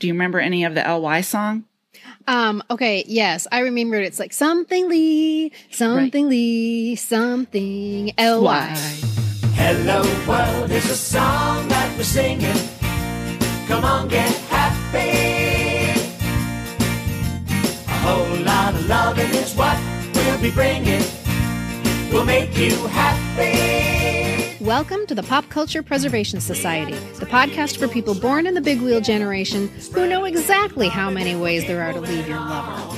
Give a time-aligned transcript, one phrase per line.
[0.00, 1.64] do you remember any of the LY song?
[2.26, 4.04] Um, okay, yes, I remember it.
[4.04, 8.74] It's like something Lee, something Lee, something L-Y.
[9.54, 12.56] Hello world is a song that we're singing.
[13.68, 16.00] Come on, get happy.
[17.86, 19.78] A whole lot of loving is what
[20.14, 21.04] we'll be bringing.
[22.10, 23.99] We'll make you happy.
[24.70, 28.80] Welcome to the Pop Culture Preservation Society, the podcast for people born in the big
[28.80, 32.96] wheel generation who know exactly how many ways there are to leave your lover.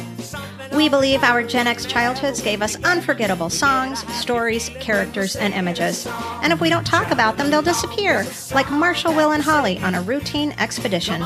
[0.77, 6.07] We believe our Gen X childhoods gave us unforgettable songs, stories, characters, and images.
[6.43, 9.95] And if we don't talk about them, they'll disappear, like Marshall, Will, and Holly on
[9.95, 11.25] a routine expedition.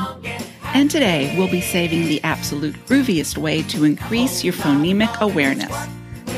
[0.67, 5.75] And today we'll be saving the absolute grooviest way to increase your phonemic awareness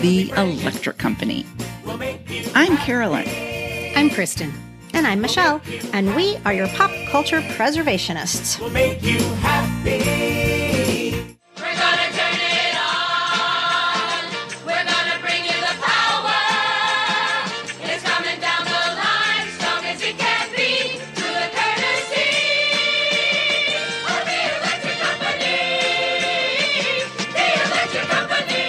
[0.02, 1.46] the Electric Company.
[2.56, 3.49] I'm Carolyn.
[4.00, 4.54] I'm Kristen.
[4.94, 5.60] And I'm Michelle,
[5.92, 8.58] and we are your pop culture preservationists.
[8.58, 11.12] We'll make you happy.
[11.58, 14.24] We're gonna turn it on.
[14.66, 16.32] We're gonna bring you the power.
[17.92, 22.32] It's coming down the line, strong as it can be, to the courtesy
[24.08, 25.60] of the electric company.
[27.36, 28.64] The electric company.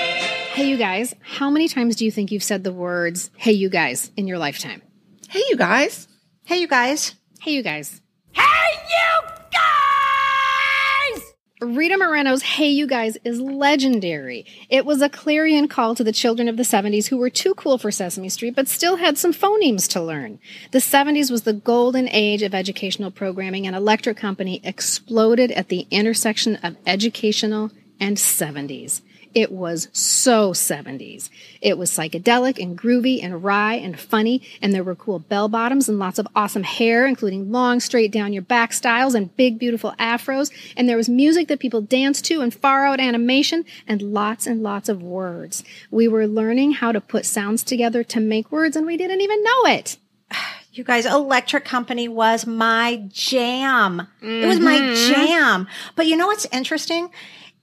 [0.55, 3.69] Hey, you guys, how many times do you think you've said the words, hey, you
[3.69, 4.83] guys, in your lifetime?
[5.31, 6.09] Hey, you guys.
[6.43, 7.15] Hey, you guys.
[7.41, 8.01] Hey, you guys.
[8.33, 8.43] Hey,
[8.89, 11.23] you guys!
[11.63, 14.45] Rita Moreno's Hey You Guys is legendary.
[14.69, 17.79] It was a clarion call to the children of the 70s who were too cool
[17.79, 20.41] for Sesame Street but still had some phonemes to learn.
[20.73, 25.87] The 70s was the golden age of educational programming, and Electric Company exploded at the
[25.93, 29.03] intersection of educational and 70s.
[29.35, 31.31] It was so 70s.
[31.61, 35.89] It was psychedelic and groovy and wry and funny, and there were cool bell bottoms
[35.89, 39.95] and lots of awesome hair, including long, straight down your back styles and big, beautiful
[40.01, 40.51] afros.
[40.77, 44.63] And there was music that people danced to and far out animation and lots and
[44.63, 45.63] lots of words.
[45.91, 49.43] We were learning how to put sounds together to make words, and we didn't even
[49.43, 49.97] know it.
[50.73, 54.07] You guys, Electric Company was my jam.
[54.23, 55.13] It was my mm-hmm.
[55.13, 55.69] jam.
[55.97, 57.11] But you know what's interesting?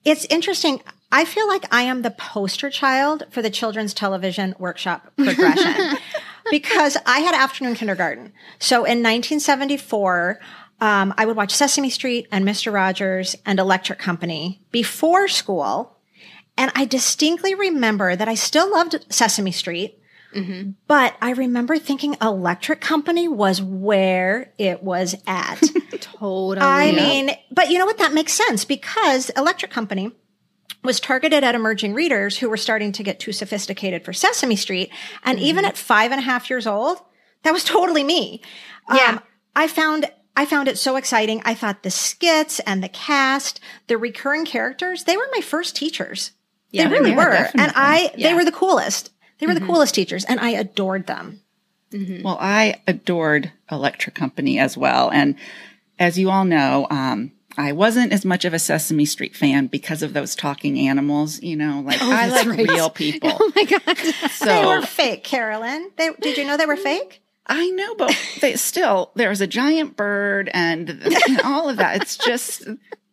[0.04, 0.82] It's interesting.
[1.12, 5.98] I feel like I am the poster child for the children's television workshop progression
[6.52, 8.34] because I had afternoon kindergarten.
[8.60, 10.40] So in 1974,
[10.82, 12.74] um, I would watch Sesame Street and Mr.
[12.74, 15.98] Rogers and Electric Company before school.
[16.58, 20.00] And I distinctly remember that I still loved Sesame Street.
[20.88, 25.62] But I remember thinking Electric Company was where it was at.
[26.00, 26.60] Totally.
[26.60, 27.98] I mean, but you know what?
[27.98, 30.12] That makes sense because Electric Company
[30.84, 34.90] was targeted at emerging readers who were starting to get too sophisticated for Sesame Street.
[35.24, 35.70] And even mm-hmm.
[35.70, 37.00] at five and a half years old,
[37.44, 38.42] that was totally me.
[38.94, 39.10] Yeah.
[39.10, 39.22] Um,
[39.56, 41.42] I found I found it so exciting.
[41.46, 46.32] I thought the skits and the cast, the recurring characters, they were my first teachers.
[46.70, 47.32] Yeah, they really yeah, were.
[47.32, 47.74] And definitely.
[47.76, 49.12] I they were the coolest.
[49.40, 49.72] They were the mm-hmm.
[49.72, 51.42] coolest teachers and I adored them.
[51.92, 52.24] Mm-hmm.
[52.24, 55.10] Well, I adored Electric Company as well.
[55.10, 55.36] And
[56.00, 60.04] as you all know, um, I wasn't as much of a Sesame Street fan because
[60.04, 61.42] of those talking animals.
[61.42, 62.70] You know, like oh, I like right.
[62.70, 63.32] real people.
[63.34, 63.98] oh my God.
[64.46, 65.92] They were fake, Carolyn.
[65.98, 67.24] They, did you know they were fake?
[67.48, 70.90] I know, but they still there's a giant bird and,
[71.28, 72.02] and all of that.
[72.02, 72.68] It's just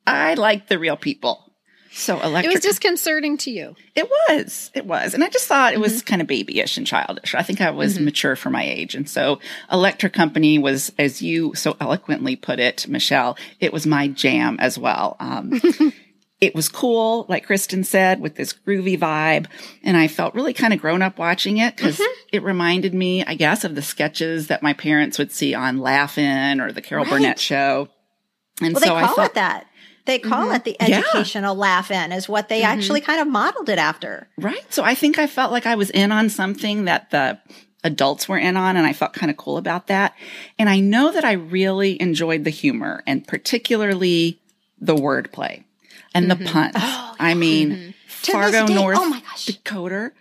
[0.06, 1.44] I like the real people.
[1.97, 2.53] So electric.
[2.53, 3.77] It was disconcerting to you.
[3.94, 4.72] It was.
[4.75, 5.15] It was.
[5.15, 6.06] And I just thought it was mm-hmm.
[6.06, 7.37] kind of babyish and childish.
[7.37, 8.06] I think I was mm-hmm.
[8.06, 8.97] mature for my age.
[8.97, 9.38] And so
[9.71, 14.77] Electric Company was, as you so eloquently put it, Michelle, it was my jam as
[14.77, 15.16] well.
[15.21, 15.60] Um,
[16.41, 19.47] it was cool, like Kristen said, with this groovy vibe.
[19.84, 22.27] And I felt really kind of grown up watching it because mm-hmm.
[22.33, 26.60] it reminded me, I guess, of the sketches that my parents would see on Laugh-In
[26.60, 27.88] or the Carol Burnett show.
[28.60, 29.66] And Well, they so I thought, it that.
[30.06, 30.54] They call mm-hmm.
[30.56, 30.98] it the Yeah.
[30.98, 32.78] educational laugh in is what they mm-hmm.
[32.78, 34.28] actually kind of modeled it after.
[34.37, 34.65] Right.
[34.72, 37.38] So I think I felt like I was in on something that the
[37.82, 40.15] adults were in on, and I felt kind of cool about that.
[40.59, 44.41] And I know that I really enjoyed the humor and particularly
[44.78, 45.65] the wordplay
[46.15, 46.47] and the mm-hmm.
[46.47, 46.74] puns.
[46.77, 49.47] Oh, I mean, To Fargo day- oh North oh my gosh.
[49.47, 50.12] Dakota.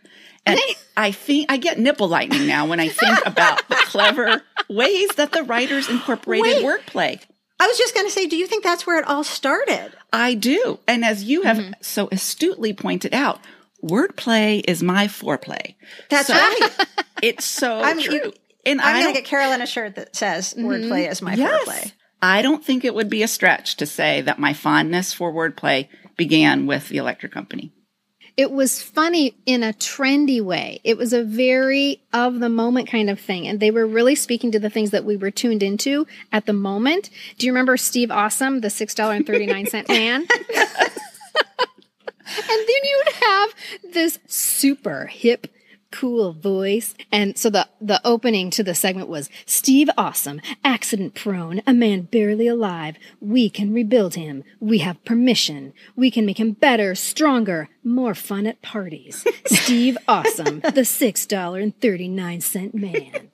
[0.46, 0.60] And
[0.98, 5.32] I think I get nipple lightning now when I think about the clever ways that
[5.32, 6.66] the writers incorporated Wait.
[6.66, 7.22] wordplay.
[7.60, 9.92] I was just going to say, do you think that's where it all started?
[10.12, 10.80] I do.
[10.88, 11.72] And as you have Mm-hmm.
[11.82, 13.40] so astutely pointed out,
[13.84, 15.76] wordplay is my foreplay.
[16.10, 16.70] That's So- right.
[17.22, 18.16] It's so I'm- true.
[18.16, 18.34] you-
[18.66, 21.92] and I'm going to get Carolyn a shirt that says wordplay is my yes, foreplay.
[22.22, 25.90] I don't think it would be a stretch to say that my fondness for wordplay
[26.16, 27.74] began with the Electric Company.
[28.36, 30.80] It was funny in a trendy way.
[30.84, 33.48] It was a very of the moment kind of thing.
[33.48, 36.54] And they were really speaking to the things that we were tuned into at the
[36.54, 37.10] moment.
[37.38, 40.28] Do you remember Steve Awesome, the $6.39 man?
[42.26, 43.56] And then you'd have
[43.94, 45.48] this super hip,
[45.94, 46.96] cool voice.
[47.12, 52.02] And so the, the opening to the segment was Steve Awesome, accident prone, a man
[52.02, 52.98] barely alive.
[53.22, 54.44] We can rebuild him.
[54.60, 55.74] We have permission.
[55.96, 59.24] We can make him better, stronger, more fun at parties.
[59.46, 63.30] Steve Awesome, the $6.39 man.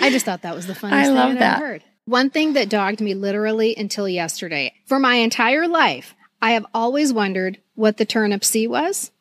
[0.00, 1.56] I just thought that was the funniest I thing love I'd that.
[1.58, 1.84] ever heard.
[2.04, 4.74] One thing that dogged me literally until yesterday.
[4.86, 9.12] For my entire life, I have always wondered what the turnip sea was.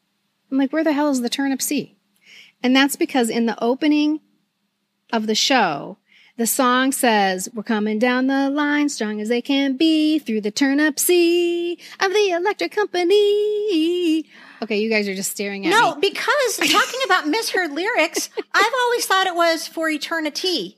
[0.51, 1.95] I'm like, where the hell is the turnip sea?
[2.63, 4.21] And that's because in the opening
[5.11, 5.97] of the show,
[6.37, 10.51] the song says, We're coming down the line, strong as they can be, through the
[10.51, 14.25] turnip sea of the electric company.
[14.61, 15.81] Okay, you guys are just staring at No, me.
[15.95, 20.77] No, because talking about misheard lyrics, I've always thought it was for eternity.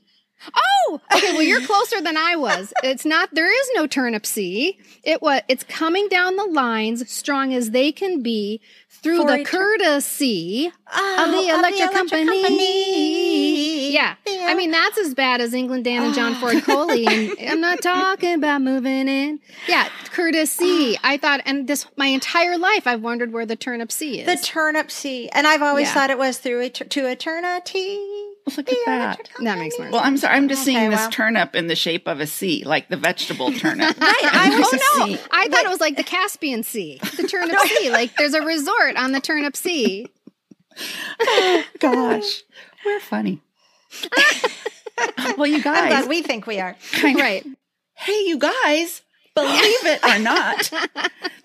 [0.56, 1.34] Oh, okay.
[1.34, 2.74] Well, you're closer than I was.
[2.84, 3.30] It's not.
[3.34, 4.78] There is no turnip sea.
[5.04, 5.42] It was.
[5.48, 10.72] It's coming down the lines, strong as they can be, through For oh, the courtesy
[10.95, 12.25] Oh, of the electric, company.
[12.44, 13.92] company.
[13.94, 14.16] Yeah.
[14.28, 14.45] Yeah.
[14.48, 16.40] I mean that's as bad as England Dan and John ah.
[16.40, 17.06] Ford Coley.
[17.07, 19.39] And I'm not talking about moving in.
[19.68, 20.96] Yeah, courtesy.
[20.98, 21.01] Ah.
[21.12, 24.25] I thought, and this my entire life, I've wondered where the turnip sea is.
[24.25, 25.30] The turnip sea.
[25.30, 25.94] And I've always Yeah.
[25.94, 28.00] thought it was through et- to eternity.
[28.57, 29.30] Look at that.
[29.42, 29.92] That makes more company.
[29.92, 30.36] Well, I'm sorry.
[30.36, 31.12] I'm just Okay, seeing this well.
[31.12, 33.98] turnip in the shape of a C, like the vegetable turnip.
[34.00, 34.16] Right.
[34.24, 35.16] I And was this Oh is no!
[35.16, 35.22] C.
[35.31, 37.90] I thought it was like the Caspian Sea, the Turnip Sea.
[37.92, 40.07] Like there's a resort on the Turnip Sea.
[41.80, 42.42] Gosh,
[42.86, 43.42] we're funny.
[45.38, 46.75] well, you I'm glad guys, we think we are.
[47.04, 47.46] Right.
[47.96, 49.01] hey, you guys,
[49.36, 50.72] believe it or not,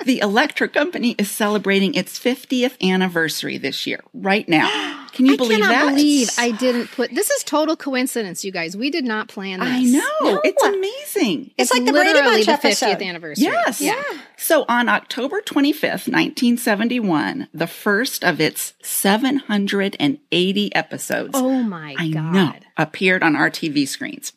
[0.04, 5.04] the Electric Company is celebrating its 50th anniversary this year, right now.
[5.18, 5.68] Can you believe that?
[5.68, 5.94] I believe cannot that?
[5.96, 7.12] believe I didn't put.
[7.12, 8.76] This is total coincidence, you guys.
[8.76, 9.68] We did not plan this.
[9.68, 10.00] I know.
[10.22, 10.40] No.
[10.44, 11.50] It's amazing.
[11.58, 12.98] It's like the Brady Bunch the episode.
[12.98, 13.44] 50th anniversary.
[13.46, 13.80] Yes.
[13.80, 14.00] Yeah.
[14.36, 22.32] So on October 25th, 1971, the first of its 780 episodes Oh my I god.
[22.32, 24.32] know, appeared on our TV screens.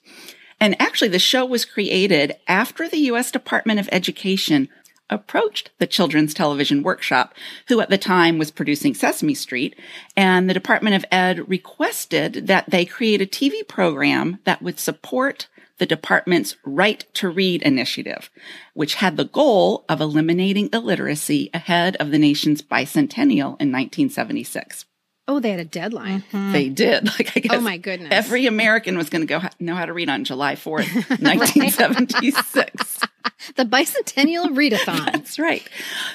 [0.60, 3.32] And actually, the show was created after the U.S.
[3.32, 4.70] Department of Education
[5.12, 7.36] approached the Children's Television Workshop,
[7.68, 9.76] who at the time was producing Sesame Street,
[10.18, 15.48] and the Department of Ed requested that they create a TV program that would support
[15.78, 18.30] the department's Right to Read initiative,
[18.74, 24.86] which had the goal of eliminating illiteracy ahead of the nation's bicentennial in 1976.
[25.28, 26.22] Oh, they had a deadline.
[26.32, 26.52] Mm-hmm.
[26.52, 27.10] They did.
[27.18, 28.10] Like I guess Oh, my goodness.
[28.12, 33.00] every American was going to go ha- know how to read on July 4th, 1976.
[33.56, 35.06] The bicentennial readathon.
[35.12, 35.68] That's right.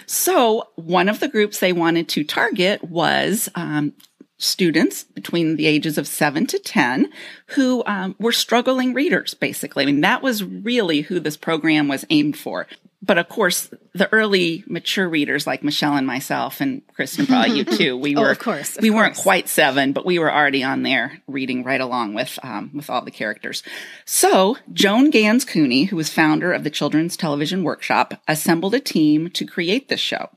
[0.06, 3.94] So one of the groups they wanted to target was um,
[4.38, 7.10] students between the ages of seven to 10
[7.48, 9.82] who um, were struggling readers, basically.
[9.82, 12.66] I mean, that was really who this program was aimed for.
[13.02, 17.64] But of course, the early mature readers like Michelle and myself and Kristen, probably you
[17.78, 20.64] too, we Oh, were, of course, of we weren't quite seven, but we were already
[20.64, 23.62] on there reading right along with, um, with all the characters.
[24.04, 29.30] So Joan Ganz Cooney, who was founder of the Children's Television Workshop, assembled a team
[29.30, 30.30] to create this show.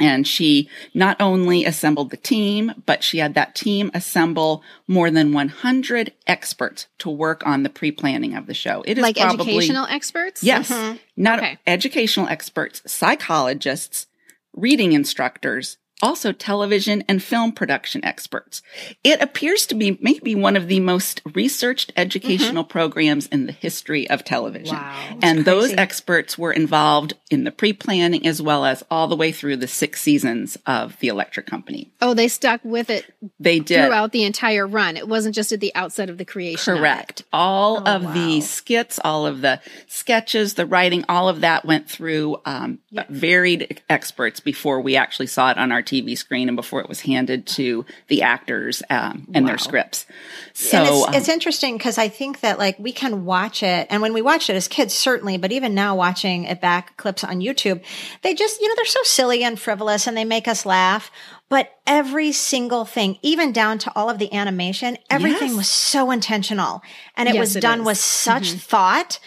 [0.00, 5.32] And she not only assembled the team, but she had that team assemble more than
[5.32, 8.82] 100 experts to work on the pre-planning of the show.
[8.86, 10.42] It is like probably, educational experts?
[10.44, 10.70] Yes.
[10.70, 10.96] Mm-hmm.
[11.16, 11.58] Not Okay.
[11.66, 14.06] educational experts, psychologists,
[14.54, 18.62] reading instructors, also television and film production experts.
[19.02, 24.08] It appears to be maybe one of the most researched educational programs in the history
[24.08, 24.76] of television.
[24.76, 25.18] Wow.
[25.22, 29.56] and those experts were involved in the pre-planning as well as all the way through
[29.56, 31.90] the six seasons of the electric company.
[32.00, 33.04] Oh, they stuck with it
[33.40, 34.96] They did throughout the entire run.
[34.96, 36.74] It wasn't just at the outset of the creation.
[36.74, 36.78] of.
[36.78, 37.22] Correct.
[37.32, 38.12] All Oh, of wow.
[38.14, 42.78] the skits, all of the sketches, the writing, all of that went through um,
[43.08, 47.00] varied experts before we actually saw it on our TV screen and before it was
[47.00, 50.06] handed to the actors um, and their scripts.
[50.54, 53.86] So and it's, um, it's interesting because I think that like we can watch it,
[53.90, 57.24] and when we watched it as kids, certainly, but even now watching it back clips
[57.24, 57.82] on YouTube,
[58.22, 61.10] they just you know they're so silly and frivolous, and they make us laugh.
[61.50, 65.56] But every single thing, even down to all of the animation, everything Yes.
[65.56, 66.82] was so intentional,
[67.16, 67.86] and it Yes, was it done is.
[67.86, 69.18] with such thought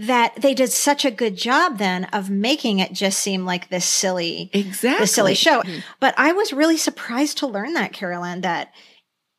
[0.00, 3.84] that they did such a good job then of making it just seem like this
[3.84, 5.02] silly Exactly.
[5.02, 5.60] the silly show.
[5.60, 5.80] Mm-hmm.
[6.00, 8.72] But I was really surprised to learn that, Carolyn, that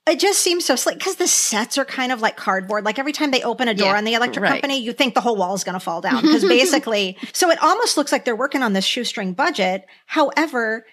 [0.08, 2.86] it just seems so slick because the sets are kind of like cardboard.
[2.86, 4.51] Like every time they open a door Yeah, on the electric right.
[4.51, 7.62] company, you think the whole wall is going to fall down because basically, so it
[7.62, 9.86] almost looks like they're working on this shoestring budget.
[10.06, 10.86] However,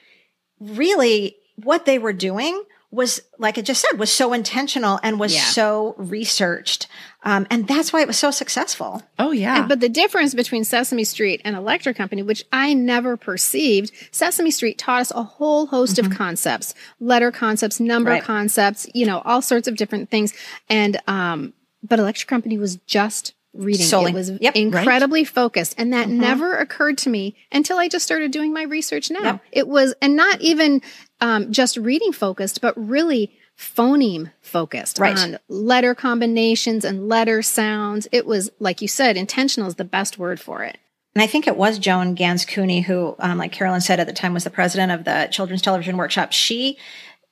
[0.61, 5.35] really what they were doing was, like I just said, was so intentional and was
[5.35, 5.43] Yeah.
[5.43, 6.87] so researched.
[7.23, 9.03] Um, and that's why it was so successful.
[9.19, 9.67] Oh yeah.
[9.67, 14.79] But the difference between Sesame Street and Electric Company, which I never perceived, Sesame Street
[14.79, 18.23] taught us a whole host of concepts, letter concepts, number Right.
[18.23, 20.33] concepts, you know, all sorts of different things.
[20.71, 21.53] And, um,
[21.87, 23.85] but Electric Company was just reading.
[23.85, 24.13] Solely.
[24.13, 24.57] It was Yep.
[24.57, 25.75] incredibly focused.
[25.77, 29.41] And that never occurred to me until I just started doing my research now.
[29.53, 30.81] It was, and not even
[31.21, 35.19] um, just reading focused, but really phoneme focused Right.
[35.19, 38.07] on letter combinations and letter sounds.
[38.13, 40.79] It was, like you said, intentional is the best word for it.
[41.17, 44.13] And I think it was Joan Ganz Cooney who, um, like Carolyn said at the
[44.13, 46.31] time, was the president of the Children's Television Workshop.
[46.33, 46.79] She,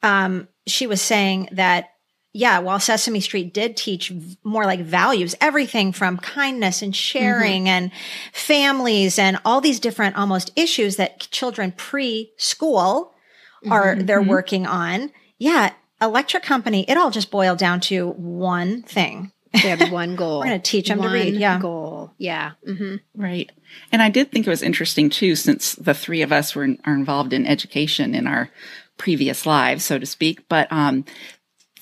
[0.03, 1.91] um, she was saying that,
[2.37, 4.13] yeah, while Sesame Street did teach
[4.45, 7.91] more like values, everything from kindness and sharing and
[8.33, 13.11] families and all these different almost issues that children preschool
[13.71, 15.11] are they're working on.
[15.39, 19.33] Yeah, Electric Company, it all just boiled down to one thing.
[19.53, 20.41] They had one goal.
[20.41, 21.59] We're gonna teach 'em to One read, yeah.
[21.59, 22.13] Goal.
[22.19, 22.53] Yeah.
[22.67, 23.51] hmm Right.
[23.91, 26.95] And I did think it was interesting too, since the three of us were are
[26.95, 28.51] involved in education in our
[28.99, 30.49] previous lives, so to speak.
[30.49, 31.05] But um,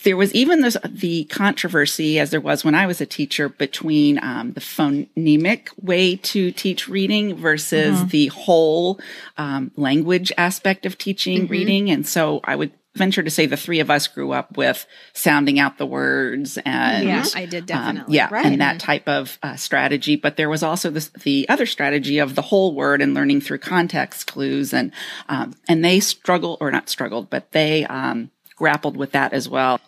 [0.05, 4.23] there was even this, the controversy, as there was when I was a teacher, between
[4.23, 9.01] um, the phonemic way to teach reading versus the whole
[9.37, 11.91] um, language aspect of teaching reading.
[11.91, 15.59] And so I would venture to say the three of us grew up with sounding
[15.59, 18.15] out the words and Yeah, I did um, definitely.
[18.15, 18.47] yeah, Right.
[18.47, 20.15] and that type of uh, strategy.
[20.15, 23.59] But there was also this, the other strategy of the whole word and learning through
[23.59, 24.93] context clues, and
[25.29, 29.81] um, and they struggled or not struggled, but they um, grappled with that as well.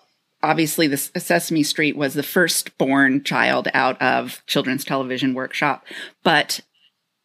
[0.42, 5.84] Obviously, the Sesame Street was the firstborn child out of Children's Television Workshop,
[6.22, 6.60] but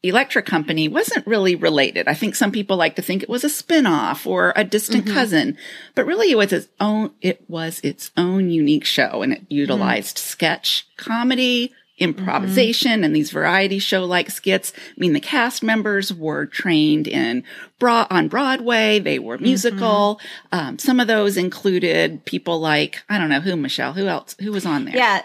[0.04, 2.08] Electric Company wasn't really related.
[2.08, 5.14] I think some people like to think it was a spin-off or a distant mm-hmm.
[5.14, 5.58] cousin,
[5.94, 10.18] but really it was its own it was its own unique show and it utilized
[10.18, 10.30] mm-hmm.
[10.30, 14.74] sketch comedy, improvisation and these variety show like skits.
[14.76, 17.44] I mean the cast members were trained in
[17.80, 20.20] bra on Broadway, they were musical.
[20.52, 24.52] Um, some of those included people like I don't know who Michelle, who else who
[24.52, 24.96] was on there?
[24.96, 25.22] Yeah.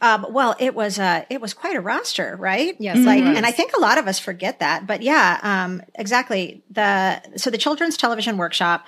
[0.00, 2.76] Um, well, it was uh, it was quite a roster, right?
[2.78, 4.86] Yes, it like, and I think a lot of us forget that.
[4.86, 6.62] But yeah, um, exactly.
[6.70, 8.86] The so the Children's Television Workshop,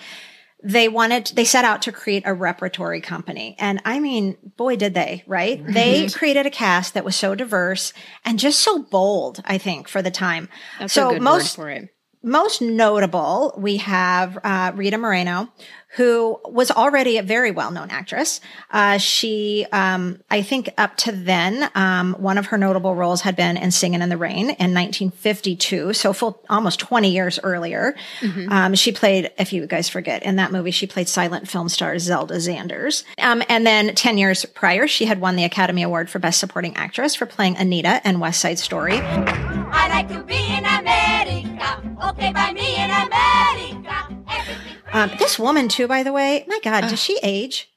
[0.63, 4.95] they wanted they set out to create a repertory company, and I mean, boy, did
[4.95, 5.25] they!
[5.27, 5.65] Right?
[5.67, 7.93] They created a cast that was so diverse
[8.25, 9.43] and just so bold.
[9.45, 10.49] I think for the time.
[10.79, 11.89] That's so most word for it.
[12.23, 15.49] most notable, we have uh, Rita Moreno,
[15.97, 18.41] who was already a very well-known actress.
[18.71, 23.35] Uh, she, um, I think, up to then, um, one of her notable roles had
[23.35, 27.95] been in *Singing in the Rain* in 1952, so full almost 20 years earlier.
[28.51, 31.99] Um, she played, if you guys forget, in that movie, she played silent film star
[31.99, 33.03] Zelda Zanders.
[33.19, 36.77] Um, and then 10 years prior, she had won the Academy Award for Best Supporting
[36.77, 38.99] Actress for playing Anita in *West Side Story*.
[39.01, 41.83] I like to be in America.
[42.11, 43.50] Okay, by me in America.
[44.93, 47.69] Um, this woman too, by the way, my God, does she age?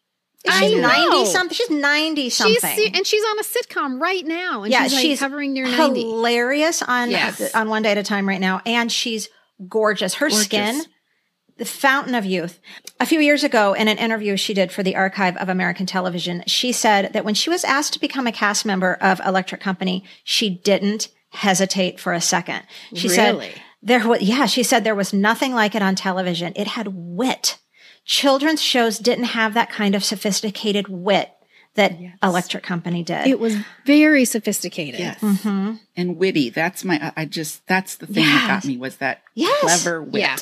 [0.45, 0.81] Is I she know.
[0.87, 1.55] ninety something?
[1.55, 2.75] She's ninety something.
[2.75, 5.65] She's and she's on a sitcom right now, and yeah, she's, like she's hovering near
[5.65, 6.01] ninety.
[6.01, 7.53] hilarious on Yes.
[7.55, 9.29] on one day at a time right now, and she's
[9.69, 10.15] gorgeous.
[10.15, 10.81] Her skin,
[11.57, 12.59] the fountain of youth.
[12.99, 16.43] A few years ago, in an interview she did for the Archive of American Television,
[16.47, 20.03] she said that when she was asked to become a cast member of Electric Company,
[20.25, 22.63] she didn't hesitate for a second.
[22.93, 23.15] She Really?
[23.51, 26.53] said there was, yeah, she said there was nothing like it on television.
[26.55, 27.57] It had wit.
[28.05, 31.31] Children's shows didn't have that kind of sophisticated wit
[31.75, 33.27] that Electric Company did.
[33.27, 34.99] It was very sophisticated.
[34.99, 35.21] Yes.
[35.95, 36.49] And witty.
[36.49, 39.59] That's my, I- I just, that's the thing that got me was that Yes.
[39.61, 40.21] clever wit.
[40.21, 40.35] Yeah.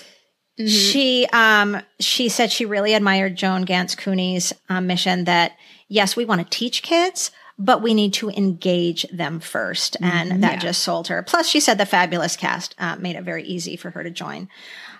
[0.67, 5.53] She um she said she really admired Joan Ganz Cooney's um, mission that
[5.87, 7.31] yes, we want to teach kids,
[7.63, 11.21] but we need to engage them first, and that just sold her.
[11.21, 14.49] Plus, she said the fabulous cast uh, made it very easy for her to join.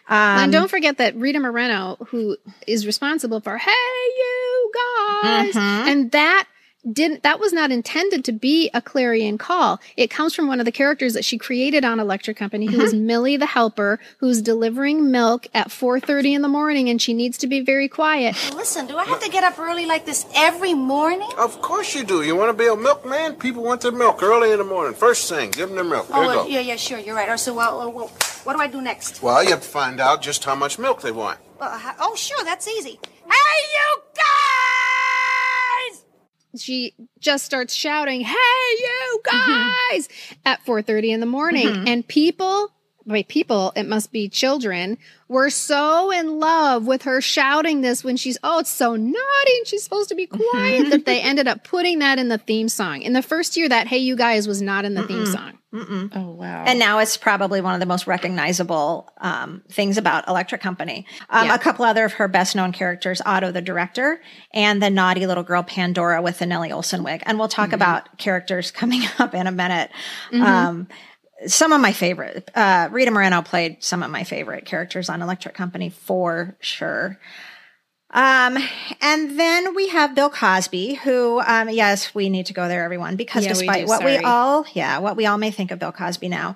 [0.09, 2.37] Um, and don't forget that Rita Moreno, who
[2.67, 3.71] is responsible for "Hey
[4.17, 5.87] You Guys," Mm-hmm.
[5.89, 6.47] and that
[6.91, 9.79] didn't that was not intended to be a clarion call.
[9.97, 12.81] It comes from one of the characters that she created on Electric Company, who Mm-hmm.
[12.85, 17.13] is Millie the helper, who's delivering milk at four thirty in the morning, and she
[17.13, 18.35] needs to be very quiet.
[18.55, 21.29] Listen, do I have to get up early like this every morning?
[21.37, 22.23] Of course you do.
[22.23, 23.35] You want to be a milkman?
[23.35, 24.93] People want their milk early in the morning.
[24.95, 26.07] First thing, give them their milk.
[26.07, 26.49] Here Oh, you well, go.
[26.49, 27.39] yeah, yeah, sure, you're right.
[27.39, 28.07] So, well, well, well,
[28.43, 29.21] what do I do next?
[29.21, 31.39] Well, you have to find out just how much milk they want.
[31.59, 32.99] Uh, oh, sure, that's easy.
[33.25, 34.90] Hey, you guys!
[36.57, 38.35] She just starts shouting, "Hey,
[38.79, 39.95] you mm-hmm.
[39.95, 40.09] guys!"
[40.45, 41.87] at 4:30 in the morning, mm-hmm.
[41.87, 42.71] and people
[43.11, 48.17] by people, it must be children, were so in love with her shouting this when
[48.17, 51.63] she's, oh, it's so naughty and she's supposed to be quiet that they ended up
[51.63, 53.01] putting that in the theme song.
[53.01, 55.57] In the first year, that Hey You Guys was not in the theme song.
[55.73, 56.65] Oh wow.
[56.65, 61.05] And now it's probably one of the most recognizable um, things about Electric Company.
[61.29, 61.55] Um, Yeah.
[61.55, 64.21] A couple other of her best known characters, Otto the director,
[64.53, 67.23] and the naughty little girl Pandora with the Nellie Oleson wig.
[67.25, 69.91] And we'll talk about characters coming up in a minute.
[70.33, 70.87] Um,
[71.47, 75.55] some of my favorite, uh, Rita Moreno played some of my favorite characters on Electric
[75.55, 77.19] Company for sure.
[78.13, 78.57] Um,
[78.99, 83.15] and then we have Bill Cosby, who, um, yes, we need to go there, everyone,
[83.15, 85.79] because Yeah, we despite do, what we all, yeah, what we all may think of
[85.79, 86.55] Bill Cosby now,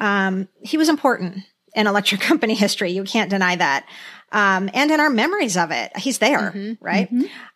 [0.00, 2.90] um, he was important in electric company history.
[2.90, 3.86] You can't deny that.
[4.32, 7.10] Um, and in our memories of it, he's there, Mm-hmm, right?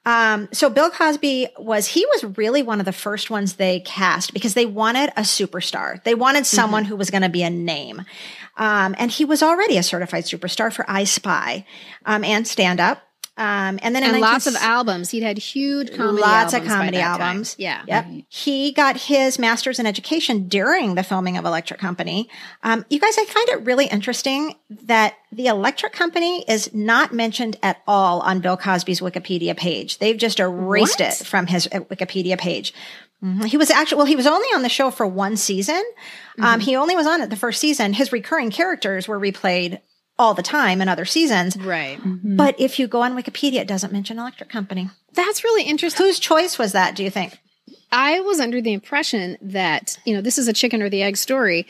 [0.04, 4.32] Um, so Bill Cosby was, he was really one of the first ones they cast
[4.34, 6.02] because they wanted a superstar.
[6.02, 6.56] They wanted Mm-hmm.
[6.56, 8.02] someone who was going to be a name.
[8.56, 11.64] Um, and he was already a certified superstar for I Spy,
[12.06, 13.03] um, and stand up.
[13.36, 15.10] Um, and then And 19 lots of albums.
[15.10, 16.70] He'd had huge comedy lots albums.
[16.70, 17.20] of comedy that time.
[17.20, 17.56] albums.
[17.58, 17.82] Yeah.
[17.86, 18.06] Yep.
[18.28, 22.28] He got his master's in education during the filming of Electric Company.
[22.62, 27.56] Um, you guys, I find it really interesting that the Electric Company is not mentioned
[27.60, 29.98] at all on Bill Cosby's Wikipedia page.
[29.98, 31.20] They've just erased What?
[31.20, 32.72] it from his uh, Wikipedia page.
[33.22, 33.46] Mhm.
[33.46, 35.82] He was actually, well, he was only on the show for one season.
[36.38, 36.44] Mm-hmm.
[36.44, 37.94] Um, he only was on it the first season.
[37.94, 39.80] His recurring characters were replayed
[40.18, 41.56] all the time in other seasons.
[41.56, 41.98] Right.
[41.98, 42.36] Mm-hmm.
[42.36, 44.90] But if you go on Wikipedia, it doesn't mention Electric Company.
[45.12, 46.06] That's really interesting.
[46.06, 47.38] Whose choice was that, do you think?
[47.90, 51.16] I was under the impression that, you know, this is a chicken or the egg
[51.16, 51.66] story,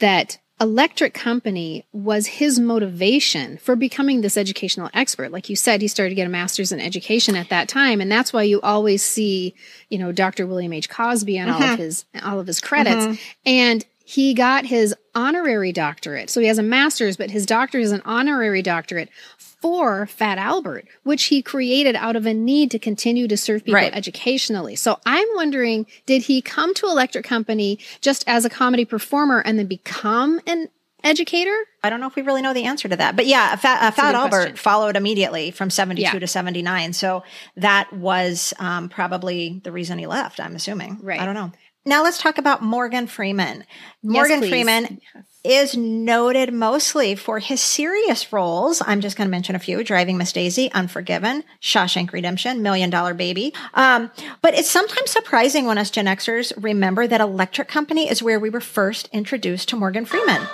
[0.00, 5.32] that Electric Company was his motivation for becoming this educational expert.
[5.32, 8.00] Like you said, he started to get a master's in education at that time.
[8.00, 9.54] And that's why you always see,
[9.88, 10.46] you know, Dr.
[10.46, 10.90] William H.
[10.90, 11.82] Cosby on all of mm-hmm.
[11.82, 13.06] his all of his credits.
[13.06, 13.22] Mm-hmm.
[13.46, 16.30] And he got his honorary doctorate.
[16.30, 20.86] So he has a master's, but his doctorate is an honorary doctorate for Fat Albert,
[21.04, 23.94] which he created out of a need to continue to serve people Right.
[23.94, 24.74] educationally.
[24.74, 29.58] So I'm wondering, did he come to Electric Company just as a comedy performer and
[29.58, 30.68] then become an
[31.04, 31.54] educator?
[31.84, 33.90] I don't know if we really know the answer to that, but yeah, Fat, uh,
[33.92, 34.56] Fat Albert question.
[34.56, 36.18] followed immediately from 72 Yeah.
[36.18, 36.92] to 79.
[36.94, 37.22] So
[37.56, 40.98] that was um, probably the reason he left, I'm assuming.
[41.02, 41.20] Right.
[41.20, 41.52] I don't know.
[41.84, 43.64] Now let's talk about Morgan Freeman.
[44.02, 44.50] Morgan please.
[44.50, 45.00] Freeman
[45.42, 48.82] is noted mostly for his serious roles.
[48.84, 53.14] I'm just going to mention a few Driving Miss Daisy, Unforgiven, Shawshank Redemption, Million Dollar
[53.14, 53.54] Baby.
[53.72, 54.10] Um,
[54.42, 58.50] but it's sometimes surprising when us Gen Xers remember that Electric Company is where we
[58.50, 60.46] were first introduced to Morgan Freeman.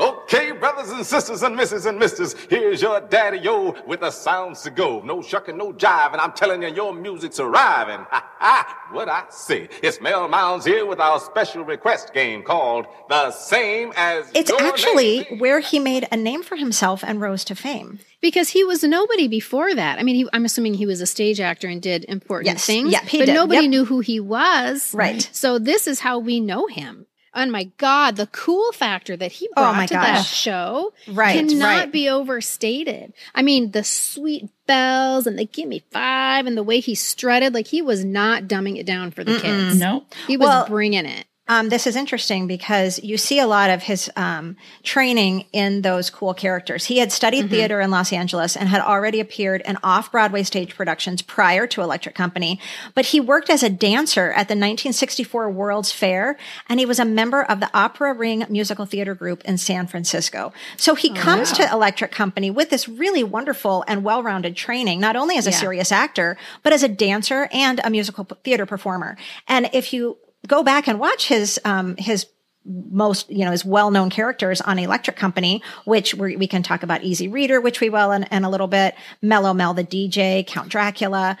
[0.00, 4.62] Okay, brothers and sisters and misses and misters, here's your daddy yo with the sounds
[4.62, 5.00] to go.
[5.02, 8.06] No shucking, no jive, and I'm telling you, your music's arriving.
[8.10, 8.76] Ha ha!
[8.92, 9.68] What I say?
[9.82, 14.62] It's Mel Mounds here with our special request game called The Same as It's Your
[14.62, 15.38] actually Name.
[15.38, 17.98] where he made a name for himself and rose to fame.
[18.22, 19.98] Because he was nobody before that.
[19.98, 22.64] I mean, he, I'm assuming he was a stage actor and did important Yes.
[22.66, 23.34] things, Yep, he but did.
[23.34, 23.70] nobody Yep.
[23.70, 24.94] knew who he was.
[24.94, 25.28] Right.
[25.32, 27.06] So this is how we know him.
[27.32, 31.34] And my God, the cool factor that he Oh brought my to that show Right,
[31.48, 31.92] cannot right.
[31.92, 33.12] be overstated.
[33.34, 37.54] I mean, the sweet bells and the give me five and the way he strutted,
[37.54, 39.78] like he was not dumbing it down for the kids.
[39.78, 40.12] Nope.
[40.26, 41.26] He was Well, bringing it.
[41.50, 46.08] Um, this is interesting because you see a lot of his um, training in those
[46.08, 46.84] cool characters.
[46.84, 50.76] He had studied theater in Los Angeles and had already appeared in off Broadway stage
[50.76, 52.60] productions prior to Electric Company.
[52.94, 57.04] But he worked as a dancer at the 1964 World's Fair, and he was a
[57.04, 60.52] member of the Opera Ring musical theater group in San Francisco.
[60.76, 65.36] So he comes to Electric Company with this really wonderful and well-rounded training, not only
[65.36, 65.56] as a Yeah.
[65.56, 69.16] serious actor, but as a dancer and a musical theater performer.
[69.48, 72.26] And if you go back and watch his um, his
[72.64, 77.02] most you know his well-known characters on Electric Company, which we we can talk about
[77.02, 80.68] Easy Reader, which we will in, in a little bit, Mellow Mel the DJ, Count
[80.68, 81.38] Dracula.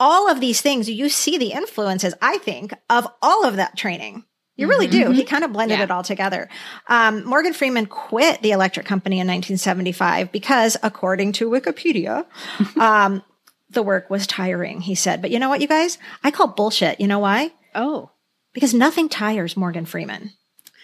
[0.00, 4.24] All of these things, you see the influences, I think, of all of that training.
[4.56, 5.10] You really do.
[5.12, 5.84] He kind of blended Yeah.
[5.84, 6.48] it all together.
[6.88, 12.26] Um, Morgan Freeman quit the electric company in 1975 because, according to Wikipedia,
[12.76, 13.22] um,
[13.70, 15.22] the work was tiring, he said.
[15.22, 15.98] But you know what, you guys?
[16.24, 17.00] I call bullshit.
[17.00, 17.52] You know why?
[17.74, 18.10] Oh.
[18.52, 20.32] Because nothing tires Morgan Freeman.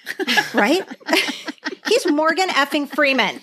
[0.55, 0.87] right?
[1.87, 3.41] He's Morgan effing Freeman.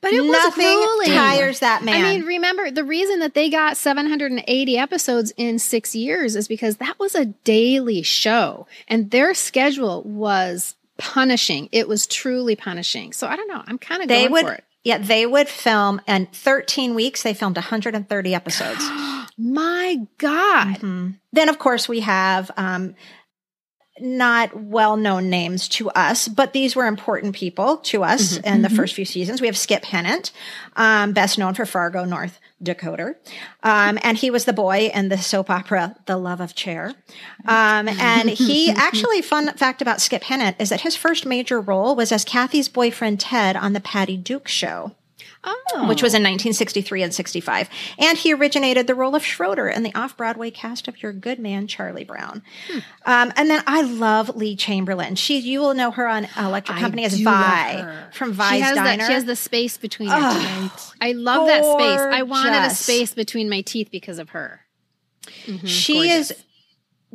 [0.00, 2.04] But it was Nothing tires that man.
[2.04, 6.76] I mean, remember the reason that they got 780 episodes in six years is because
[6.76, 11.68] that was a daily show and their schedule was punishing.
[11.72, 13.12] It was truly punishing.
[13.12, 13.62] So I don't know.
[13.66, 14.64] I'm kind of they going would for it.
[14.84, 18.88] yeah, they would film in 13 weeks they filmed 130 episodes.
[19.38, 20.78] My God.
[21.32, 22.96] Then, of course, we have um,
[24.00, 28.70] not well known names to us, but these were important people to us in the
[28.70, 29.40] first few seasons.
[29.40, 30.32] We have Skip Hinnant,
[30.76, 33.16] um, best known for Fargo, North Dakota.
[33.62, 36.94] Um, and he was the boy in the soap opera, The Love of Chair.
[37.44, 41.94] Um, and he actually, fun fact about Skip Hinnant is that his first major role
[41.94, 44.94] was as Kathy's boyfriend Ted on The Patty Duke Show
[45.74, 47.68] Oh, which was in 1963 and 65.
[47.98, 51.38] And he originated the role of Schroeder in the off Broadway cast of Your Good
[51.38, 52.42] Man, Charlie Brown.
[52.70, 52.78] Hmm.
[53.06, 55.14] Um, and then I love Lee Chamberlin.
[55.16, 58.74] She, you will know her on Electric I Company as Vi from she Vi's has
[58.76, 58.96] Diner.
[58.98, 59.06] that.
[59.06, 60.92] She has the space between her teeth.
[61.00, 62.00] I love that space.
[62.00, 64.60] I wanted a space between my teeth because of her.
[65.64, 66.30] she gorgeous.
[66.30, 66.44] is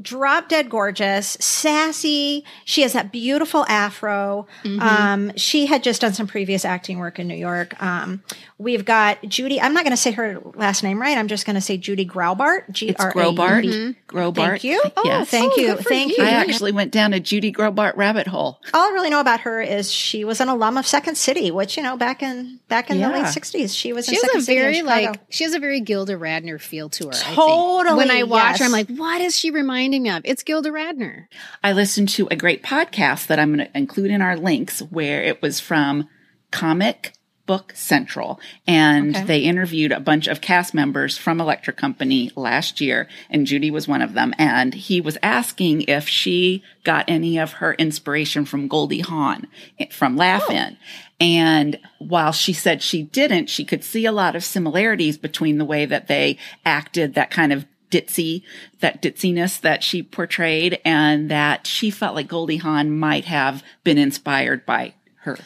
[0.01, 2.43] drop dead gorgeous, sassy.
[2.65, 4.47] She has that beautiful afro.
[4.63, 4.81] Mm-hmm.
[4.81, 7.81] Um, she had just done some previous acting work in New York.
[7.81, 8.23] Um,
[8.57, 9.61] we've got Judy.
[9.61, 11.17] I'm not going to say her last name right.
[11.17, 12.69] I'm just going to say Judy Graubart.
[12.71, 13.61] G It's R A U Grobart.
[13.61, 13.95] B.
[14.07, 14.35] Grobart.
[14.35, 14.81] Thank you.
[15.03, 15.29] yes.
[15.29, 15.67] Thank oh, you.
[15.67, 16.23] good for Thank you.
[16.23, 16.29] you.
[16.29, 18.59] I actually went down a Judy Graubart rabbit hole.
[18.73, 21.77] All I really know about her is she was an alum of Second City, which
[21.77, 24.39] you know back in back in the late '60s, she was She in has Second
[24.39, 27.11] a City very like she has a very Gilda Radner feel to her.
[27.11, 27.35] I think.
[27.35, 29.51] Totally, When I watch her, I'm like, what does she
[29.83, 30.21] reminding me of?
[30.25, 31.25] It's Gilda Radner.
[31.63, 35.21] I listened to a great podcast that I'm going to include in our links where
[35.21, 36.07] it was from
[36.51, 37.13] Comic
[37.45, 38.39] Book Central.
[38.65, 39.25] And Okay.
[39.25, 43.85] they interviewed a bunch of cast members from Electric Company last year, and Judy was
[43.85, 44.33] one of them.
[44.37, 49.87] And he was asking if she got any of her inspiration from Goldie Hawn eh,
[49.91, 50.77] from Laugh-In.
[51.19, 55.65] And while she said she didn't, she could see a lot of similarities between the
[55.65, 58.43] way that they acted that kind of ditzy,
[58.79, 63.97] that ditziness that she portrayed, and that she felt like Goldie Hawn might have been
[63.97, 65.37] inspired by her.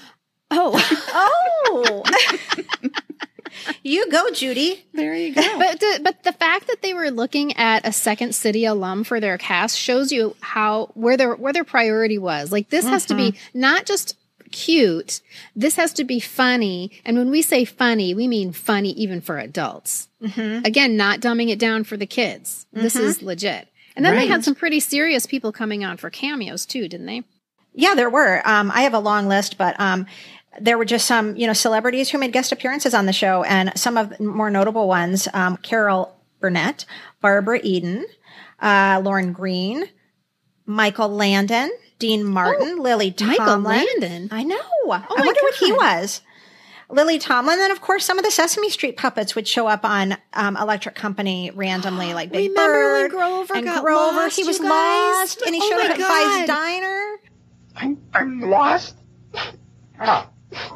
[0.50, 0.82] Oh,
[1.70, 2.04] Oh,
[3.84, 4.86] you go, Judy.
[4.94, 5.42] There you go.
[5.60, 9.20] but the, but the fact that they were looking at a Second City alum for
[9.20, 12.52] their cast shows you how where their where their priority was.
[12.52, 13.60] Like this has to be mm-hmm.
[13.60, 14.18] not just
[14.52, 15.22] cute.
[15.56, 16.92] This has to be funny.
[17.06, 20.10] And when we say funny, we mean funny even for adults.
[20.66, 22.66] Again, not dumbing it down for the kids.
[22.74, 23.68] This is legit.
[23.96, 27.24] And then they had some pretty serious people coming on for cameos too, didn't they?
[27.74, 28.42] Yeah, there were.
[28.46, 30.08] Um, I have a long list, but um,
[30.60, 33.78] there were just some, you know, celebrities who made guest appearances on the show, and
[33.78, 36.86] some of the more notable ones: um, Carol Burnett,
[37.22, 38.06] Barbara Eden,
[38.60, 39.86] uh, Lorne Greene,
[40.66, 43.38] Michael Landon, Dean Martin, Lily Tomlin.
[43.40, 44.30] Michael Landon?
[44.32, 44.58] I know.
[44.60, 46.22] Oh I my wonder what he was.
[46.90, 50.16] Lily Tomlin, and of course, some of the Sesame Street puppets would show up on
[50.34, 54.16] um, Electric Company randomly, like Big Remember when Bird Grover and got Grover.
[54.16, 54.70] lost, he was you guys?
[55.20, 56.38] lost, and he Oh showed my up at God.
[56.38, 57.18] Vi's Diner.
[57.76, 58.96] I'm, I'm lost.
[60.00, 60.30] Oh,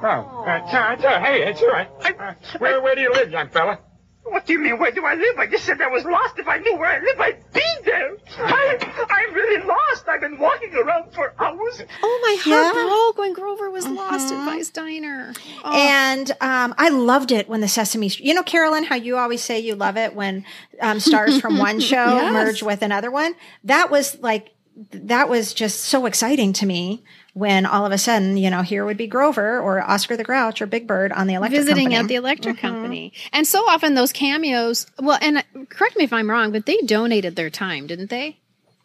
[0.04, 1.88] oh, uh, it's, it's, uh, hey, it's all right.
[2.04, 3.80] Uh, where, where do you live, young fella?
[4.24, 5.38] What do you mean, where do I live?
[5.40, 6.38] I just said I was lost.
[6.40, 8.16] If I knew where I live, I'd be there.
[8.38, 8.78] I,
[9.10, 10.08] I'm really lost.
[10.08, 11.82] I've been walking around for hours.
[12.04, 12.84] Oh, my heart Yeah.
[12.86, 15.34] broke when Grover was lost at Vi's Diner.
[15.64, 15.72] Oh.
[15.74, 18.26] And um, I loved it when the Sesame Street.
[18.28, 20.46] You know, Carolyn, how you always say you love it when
[20.80, 22.32] um, stars from one show Yes.
[22.34, 23.36] merge with another one.
[23.64, 24.54] That was like
[24.92, 28.84] that was just so exciting to me when all of a sudden, you know, here
[28.86, 31.74] would be Grover or Oscar the Grouch or Big Bird on the Electric Company.
[31.74, 32.04] visiting Company.
[32.04, 33.14] at the electric company.
[33.32, 36.78] And so often those cameos, well, and uh, correct me if I'm wrong, but they
[36.82, 38.38] donated their time, didn't they?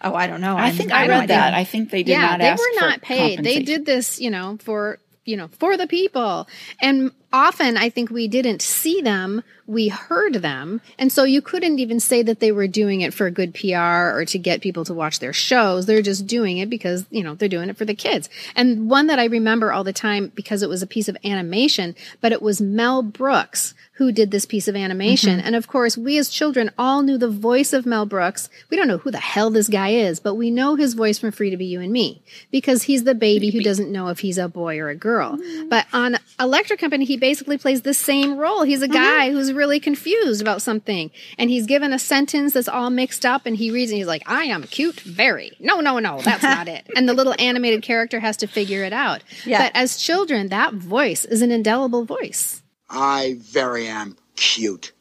[0.03, 0.57] oh, I don't know.
[0.57, 1.47] I think I, I don't read that.
[1.47, 3.43] think- I think they did yeah, not they ask were for not paid.
[3.43, 6.47] They did this, you know, for you know, for the people.
[6.81, 10.81] And often I think we didn't see them, we heard them.
[10.99, 14.25] And so you couldn't even say that they were doing it for good PR or
[14.29, 15.85] to get people to watch their shows.
[15.85, 18.31] They're just doing it because, you know, they're doing it for the kids.
[18.55, 21.95] And one that I remember all the time because it was a piece of animation,
[22.23, 25.41] but it was Mel Brooks who did this piece of animation.
[25.41, 28.51] And of course, we as children all knew the voice of Mel Brooks.
[28.69, 31.33] We don't know who the hell this guy is, but we know his voice from
[31.33, 34.37] Free to Be You and Me because he's the baby who doesn't know if he's
[34.37, 35.39] a boy or a girl.
[35.69, 38.63] But on Electric Company, he basically plays the same role.
[38.63, 38.95] He's a mm-hmm.
[38.95, 43.47] guy who's really confused about something and he's given a sentence that's all mixed up
[43.47, 45.51] and he reads and he's like, I am cute, very.
[45.59, 46.89] No, no, no, that's not it.
[46.95, 49.25] And the little animated character has to figure it out.
[49.45, 49.61] Yeah.
[49.61, 52.63] But as children, that voice is an indelible voice.
[52.89, 54.93] I very am cute.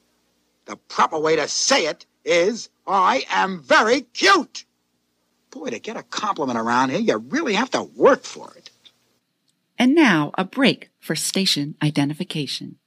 [0.65, 4.65] The proper way to say it is I am very cute.
[5.51, 8.71] Boy, to get a compliment around here, you really have to work for it.
[9.77, 12.77] And now a break for station identification.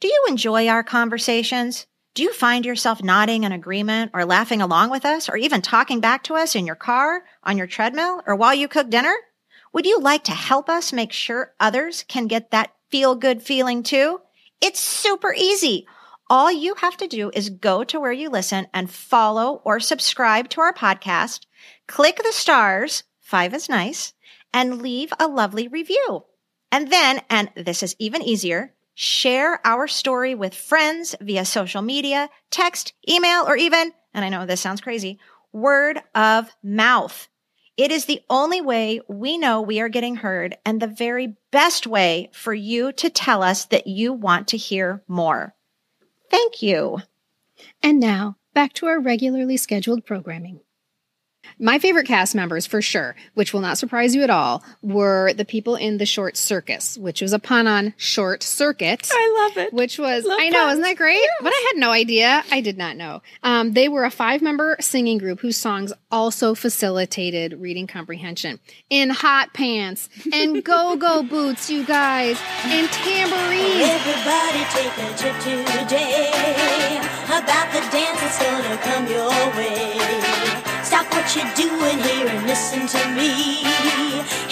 [0.00, 1.86] Do you enjoy our conversations?
[2.12, 6.00] Do you find yourself nodding in agreement or laughing along with us or even talking
[6.00, 9.14] back to us in your car, on your treadmill, or while you cook dinner?
[9.72, 13.82] Would you like to help us make sure others can get that feel good feeling
[13.82, 14.20] too?
[14.60, 15.86] It's super easy.
[16.28, 20.48] All you have to do is go to where you listen and follow or subscribe
[20.50, 21.46] to our podcast.
[21.86, 24.12] Click the stars, five is nice,
[24.52, 26.24] and leave a lovely review.
[26.74, 32.28] And then, and this is even easier, share our story with friends via social media,
[32.50, 35.20] text, email, or even, and I know this sounds crazy,
[35.52, 37.28] word of mouth.
[37.76, 41.86] It is the only way we know we are getting heard and the very best
[41.86, 45.54] way for you to tell us that you want to hear more.
[46.28, 46.98] Thank you.
[47.84, 50.58] And now, back to our regularly scheduled programming.
[51.58, 55.44] My favorite cast members, for sure, which will not surprise you at all, were the
[55.44, 59.08] people in the short circus, which was a pun on short circuit.
[59.12, 59.72] I love it.
[59.72, 60.72] Which was, Love I know, puns.
[60.72, 61.22] isn't that great?
[61.40, 62.42] But I had no idea.
[62.50, 63.22] I did not know.
[63.42, 68.58] Um, they were a five member singing group whose songs also facilitated reading comprehension
[68.90, 73.80] in hot pants and go go boots, you guys, and tambourines.
[73.80, 80.43] Everybody take a trip today about the dance that's gonna come your way.
[81.14, 83.60] What you're doing here and listen to me.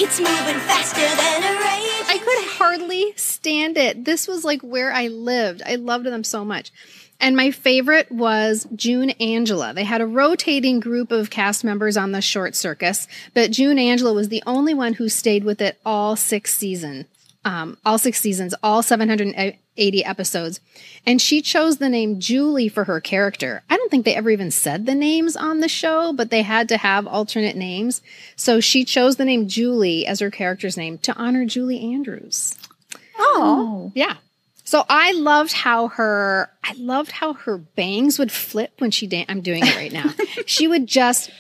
[0.01, 1.63] It's moving faster than a.
[2.09, 4.05] I could hardly stand it.
[4.05, 5.63] This was like where I lived.
[5.67, 6.71] I loved them so much.
[7.19, 9.73] And my favorite was June Angela.
[9.75, 14.13] They had a rotating group of cast members on the short circus, but June Angela
[14.13, 17.07] was the only one who stayed with it all six seasons.
[17.45, 20.61] Um, all six seasons, all 780 episodes.
[21.05, 23.63] And she chose the name Julie for her character.
[23.69, 26.69] I don't think they ever even said the names on the show, but they had
[26.69, 28.01] to have alternate names.
[28.37, 32.57] So she chose the name Julie as her character's name to honor Julie Andrews.
[33.19, 34.17] Oh, Yeah.
[34.65, 39.27] So I loved how her I loved how her bangs would flip when she dan-
[39.29, 40.15] I'm doing it right now.
[40.47, 41.31] she would just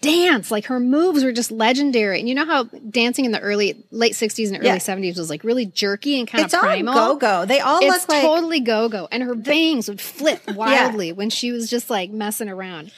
[0.00, 2.18] dance like her moves were just legendary.
[2.20, 4.76] And you know how dancing in the early late 60s and early Yeah.
[4.76, 6.94] 70s was like really jerky and kind it's of primal.
[6.94, 7.44] go go.
[7.44, 11.30] They all It's look like totally go go, and her bangs would flip wildly when
[11.30, 12.92] she was just like messing around.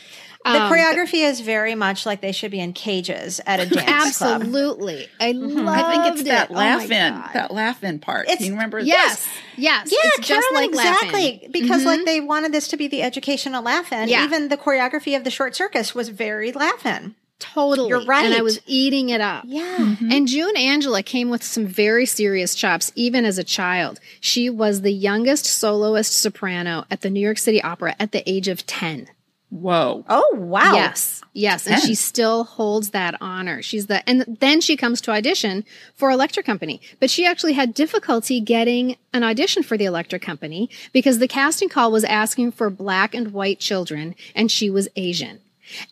[0.45, 4.19] The Um, choreography is very much like they should be in cages at a dance
[4.19, 4.41] club.
[4.43, 5.69] Absolutely, I loved Mm-hmm.
[5.69, 6.57] I think it's that it.
[6.57, 8.25] Oh in, that laugh in part.
[8.27, 8.81] It's- Can you remember?
[8.81, 11.09] Yes, yes, Yeah, it's just Carolyn, like laughing.
[11.09, 11.49] exactly.
[11.53, 14.09] Because like they wanted this to be the educational laugh-in.
[14.09, 14.25] Yeah.
[14.25, 17.15] Even the choreography of the short circus was very laugh-in.
[17.39, 17.89] Totally.
[17.89, 18.25] You're right.
[18.25, 19.43] And I was eating it up.
[19.49, 19.97] Yeah.
[20.13, 23.99] And June Angela came with some very serious chops, even as a child.
[24.21, 28.47] She was the youngest soloist soprano at the New York City Opera at the age
[28.47, 29.09] of 10.
[29.53, 30.03] Whoa.
[30.09, 30.73] Oh wow.
[30.73, 31.21] Yes.
[31.35, 31.67] Yes.
[31.67, 31.87] And 10.
[31.87, 33.61] she still holds that honor.
[33.61, 36.81] She's the, and then she comes to audition for Electric Company.
[37.01, 41.69] But she actually had difficulty getting an audition for the Electric Company because the casting
[41.69, 45.39] call was asking for black and white children and she was Asian.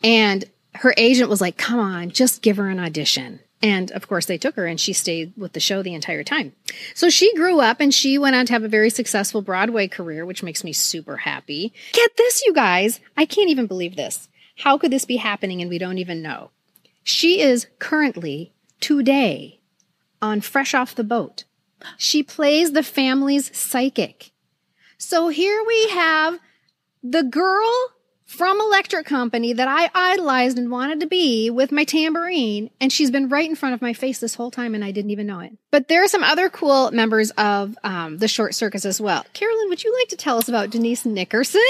[0.02, 0.46] And
[0.76, 3.40] her agent was like, come on, just give her an audition.
[3.62, 6.54] And of course, they took her and she stayed with the show the entire time.
[6.94, 10.24] So she grew up and she went on to have a very successful Broadway career,
[10.24, 11.74] which makes me super happy.
[11.92, 13.00] Get this, you guys.
[13.16, 14.28] I can't even believe this.
[14.56, 16.50] How could this be happening and we don't even know?
[17.02, 19.60] She is currently, today,
[20.22, 21.44] on Fresh Off the Boat.
[21.96, 24.32] She plays the family's psychic.
[24.98, 26.38] So here we have
[27.02, 27.92] the girl
[28.30, 33.10] from Electric Company that I idolized and wanted to be with my tambourine, and she's
[33.10, 35.40] been right in front of my face this whole time, and I didn't even know
[35.40, 35.58] it.
[35.72, 39.26] But there are some other cool members of um, the short circus as well.
[39.32, 41.60] Carolyn, would you like to tell us about Denise Nickerson?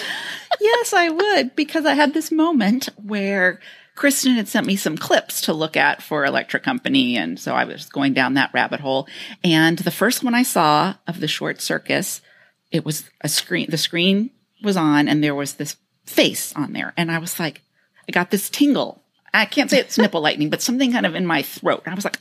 [0.60, 3.58] yes, I would, because I had this moment where
[3.96, 7.16] Kristen had sent me some clips to look at for Electric Company.
[7.16, 9.08] And so I was going down that rabbit hole.
[9.42, 12.22] And the first one I saw of the short circus,
[12.70, 14.30] it was a screen, the screen
[14.62, 16.92] was on and there was this face on there.
[16.96, 17.62] And I was like,
[18.08, 19.02] I got this tingle.
[19.32, 21.82] I can't say it's nipple lightning, but something kind of in my throat.
[21.86, 22.18] I was like,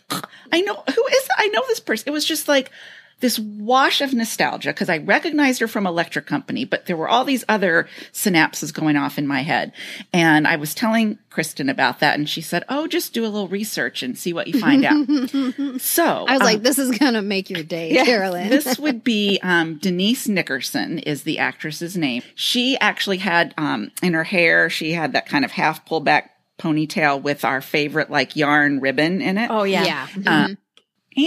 [0.51, 1.27] I know who is?
[1.37, 2.09] I know this person.
[2.09, 2.71] It was just like
[3.19, 7.25] this wash of nostalgia because I recognized her from Electric Company, but there were all
[7.25, 9.73] these other synapses going off in my head.
[10.13, 13.47] And I was telling Kristen about that, and she said, Oh, just do a little
[13.47, 15.05] research and see what you find out.
[15.81, 18.49] so I was um, like, this is going to make your day, Carolyn.
[18.49, 22.23] this would be um, Denise Nickerson is the actress's name.
[22.35, 26.31] She actually had um, in her hair, she had that kind of half pulled back
[26.59, 29.49] ponytail with our favorite like yarn ribbon in it.
[29.49, 29.83] Oh yeah.
[29.85, 30.07] yeah.
[30.25, 30.57] Uh, Mhm.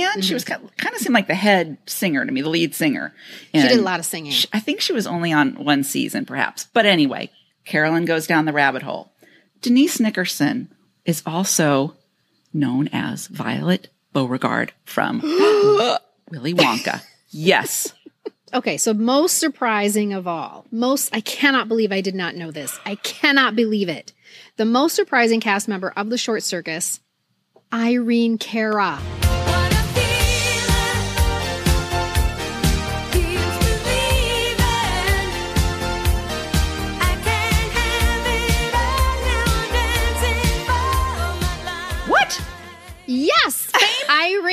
[0.00, 0.54] And she was mm-hmm.
[0.54, 3.14] kind of, kind of seemed like the head singer to me, the lead singer.
[3.54, 4.32] she did a lot of singing.
[4.32, 6.66] sh- I think she was only on one season, perhaps.
[6.72, 7.30] But anyway,
[7.64, 9.12] Carolyn goes down the rabbit hole.
[9.60, 10.72] Denise Nickerson
[11.04, 11.96] is also
[12.52, 15.20] known as Violet Beauregarde from
[16.30, 17.02] Willy Wonka.
[17.30, 17.92] Yes.
[18.54, 22.78] Okay, so most surprising of all, most, I cannot believe I did not know this.
[22.84, 24.12] I cannot believe it.
[24.56, 27.00] The most surprising cast member of the short circus,
[27.72, 28.98] Irene Cara.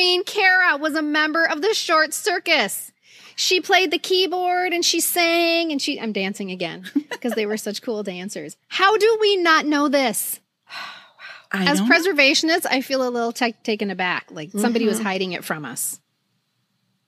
[0.10, 2.92] Irene Cara was a member of the short circus.
[3.36, 7.58] She played the keyboard and she sang and she I'm dancing again because they were
[7.58, 8.58] such cool dancers.
[8.68, 10.40] How do we not know this?
[11.52, 11.88] I As know.
[11.88, 15.04] preservationists, I feel a little ta- taken aback, like somebody was Mhm.
[15.04, 16.00] hiding it from us.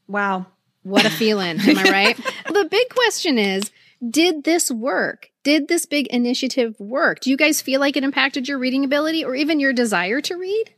[0.08, 0.48] Wow.
[0.84, 2.18] What a feeling, am I right?
[2.48, 3.70] the big question is,
[4.08, 5.30] did this work?
[5.44, 7.20] Did this big initiative work?
[7.20, 10.36] Do you guys feel like it impacted your reading ability or even your desire to
[10.36, 10.74] read?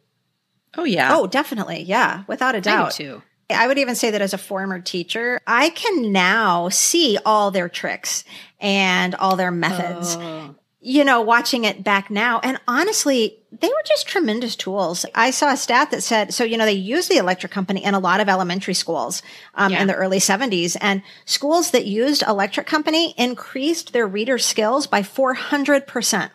[0.77, 1.15] Oh yeah.
[1.15, 1.83] Oh, definitely.
[1.83, 2.93] Yeah, without a doubt.
[2.93, 3.21] I too.
[3.49, 7.69] I would even say that as a former teacher, I can now see all their
[7.69, 8.23] tricks
[8.59, 10.15] and all their methods.
[10.19, 10.55] Oh.
[10.85, 12.39] You know, watching it back now.
[12.43, 15.05] And honestly, they were just tremendous tools.
[15.15, 17.93] I saw a stat that said, so, you know, they used the electric company in
[17.93, 19.21] a lot of elementary schools
[19.55, 19.81] um, Yeah.
[19.81, 20.75] in the early 70s.
[20.81, 26.31] And schools that used electric company increased their reader skills by 400%.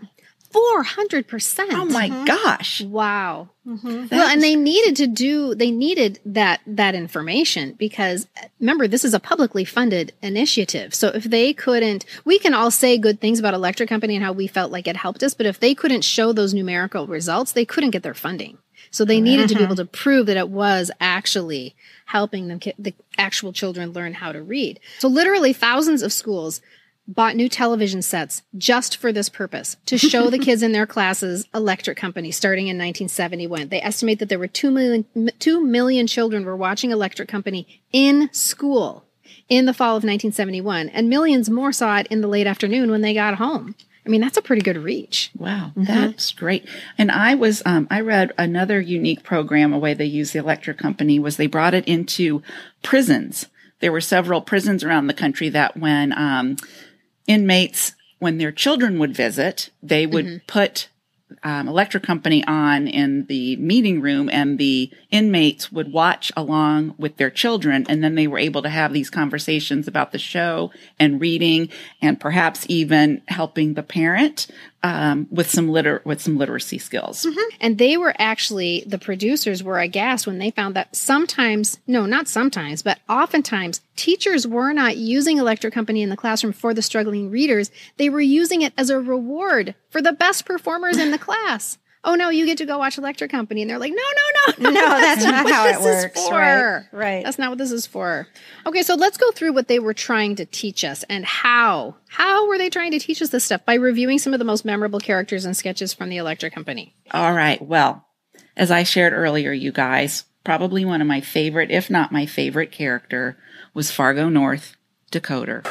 [0.52, 1.66] 400%.
[1.72, 2.24] Oh my Mm-hmm.
[2.24, 2.80] gosh.
[2.82, 3.50] Wow.
[3.66, 4.06] Mm-hmm.
[4.06, 8.88] That well, and they needed to do they needed that that information because uh, remember
[8.88, 10.94] this is a publicly funded initiative.
[10.94, 14.32] So if they couldn't we can all say good things about electric company and how
[14.32, 17.66] we felt like it helped us, but if they couldn't show those numerical results, they
[17.66, 18.56] couldn't get their funding.
[18.90, 19.64] So they needed to be mm-hmm.
[19.72, 21.74] able to prove that it was actually
[22.06, 24.80] helping them ki- the actual children learn how to read.
[24.98, 26.62] So literally thousands of schools
[27.08, 31.46] bought new television sets just for this purpose to show the kids in their classes
[31.54, 36.44] electric company starting in 1971 they estimate that there were 2 million, 2 million children
[36.44, 39.04] were watching electric company in school
[39.48, 43.00] in the fall of 1971 and millions more saw it in the late afternoon when
[43.00, 46.68] they got home i mean that's a pretty good reach Wow, that's great.
[46.98, 50.78] And I was, um, I read another unique program, a way they use the electric
[50.78, 52.42] company was they brought it into
[52.82, 53.46] prisons.
[53.80, 56.56] There were several prisons around the country that when, um,
[57.28, 60.88] inmates, when their children would visit, they would put
[61.42, 67.16] um, electric company on in the meeting room and the inmates would watch along with
[67.16, 71.20] their children and then they were able to have these conversations about the show and
[71.20, 71.68] reading
[72.00, 74.48] and perhaps even helping the parent
[74.82, 77.26] um, with some liter with some literacy skills
[77.60, 82.28] And they were actually, the producers were aghast when they found that sometimes, no, not
[82.28, 87.30] sometimes, but oftentimes teachers were not using Electric Company in the classroom for the struggling
[87.30, 87.70] readers.
[87.96, 91.78] They were using it as a reward for the best performers in the class.
[92.04, 93.62] Oh no, you get to go watch Electric Company.
[93.62, 96.28] And they're like, no, no, no, No, that's not what how it this is works,
[96.28, 96.32] for.
[96.34, 97.24] right, right.
[97.24, 98.28] That's not what this is for.
[98.66, 101.96] Okay, so let's go through what they were trying to teach us and how.
[102.08, 103.64] How were they trying to teach us this stuff?
[103.64, 106.94] By reviewing some of the most memorable characters and sketches from the Electric Company.
[107.10, 107.60] All right.
[107.60, 108.04] Well,
[108.56, 112.70] as I shared earlier, you guys, probably one of my favorite, if not my favorite
[112.72, 113.36] character,
[113.74, 114.76] was Fargo North
[115.10, 115.66] Decoder.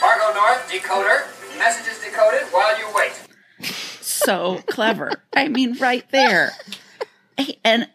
[0.00, 1.22] Fargo North, decoder.
[1.64, 3.12] Messages decoded while you wait.
[4.02, 5.12] So clever.
[5.32, 6.52] I mean, right there.
[7.64, 7.88] And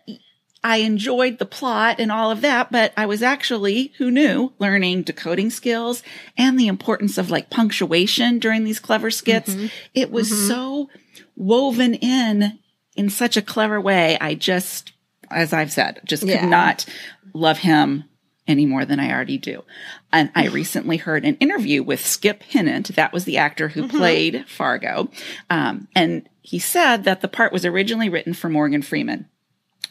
[0.63, 5.03] I enjoyed the plot and all of that, but I was actually, who knew, learning
[5.03, 6.01] decoding skills
[6.35, 9.53] and the importance of like punctuation during these clever skits.
[9.53, 9.67] Mm-hmm.
[9.93, 10.47] It was mm-hmm.
[10.47, 10.89] so
[11.35, 12.57] woven in
[12.95, 14.17] in such a clever way.
[14.19, 14.93] I just,
[15.29, 16.45] as I've said, just could Yeah.
[16.47, 16.85] not
[17.33, 18.05] love him
[18.47, 19.63] any more than I already do.
[20.11, 22.95] And I recently heard an interview with Skip Hinnant.
[22.95, 25.09] That was the actor who played Fargo.
[25.49, 29.27] Um, and he said that the part was originally written for Morgan Freeman.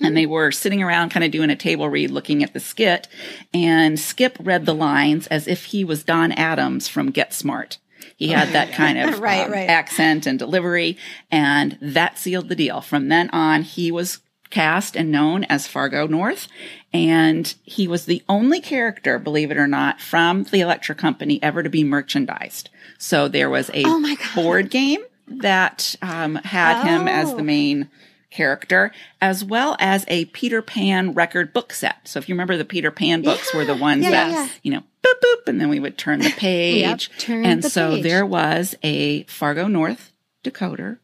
[0.01, 3.09] And they were sitting around kind of doing a table read looking at the skit.
[3.53, 7.79] And Skip read the lines as if he was Don Adams from Get Smart.
[8.17, 9.69] He had that kind of Right, um, right.
[9.69, 10.99] accent and delivery.
[11.31, 12.81] And that sealed the deal.
[12.81, 14.19] From then on, he was
[14.51, 16.49] cast and known as Fargo North.
[16.93, 21.63] And he was the only character, believe it or not, from the Electric Company ever
[21.63, 22.71] to be merchandised.
[22.99, 27.45] So there was a Oh board game that um, had him as the Oh.
[27.45, 27.91] main
[28.31, 32.07] character, as well as a Peter Pan record book set.
[32.07, 34.49] So if you remember the Peter Pan books were the ones Yeah, that, yeah, yeah.
[34.63, 37.11] you know, boop, boop, and then we would turn the page.
[37.19, 38.03] turn and the so page.
[38.03, 40.13] there was a Fargo North
[40.45, 40.99] decoder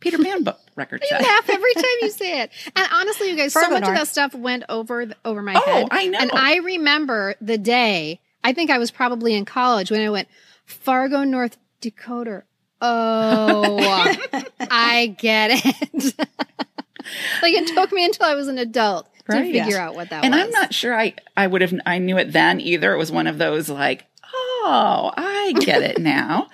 [0.00, 2.50] Peter Pan book record You laugh every time you say it.
[2.76, 5.60] And honestly, you guys, so much of that stuff went over the, over my Oh,
[5.70, 5.88] head.
[5.90, 6.18] I know.
[6.18, 8.20] And I remember the day.
[8.42, 10.28] I think I was probably in college when I went
[10.64, 12.44] Fargo North Dakota.
[12.80, 13.78] Oh,
[14.70, 16.14] I get it.
[17.42, 19.74] like it took me until I was an adult to figure Yes.
[19.74, 20.42] out what that and was.
[20.44, 22.94] I'm not sure I, I would have, I knew it then either.
[22.94, 26.48] It was one of those like, oh, I get it now.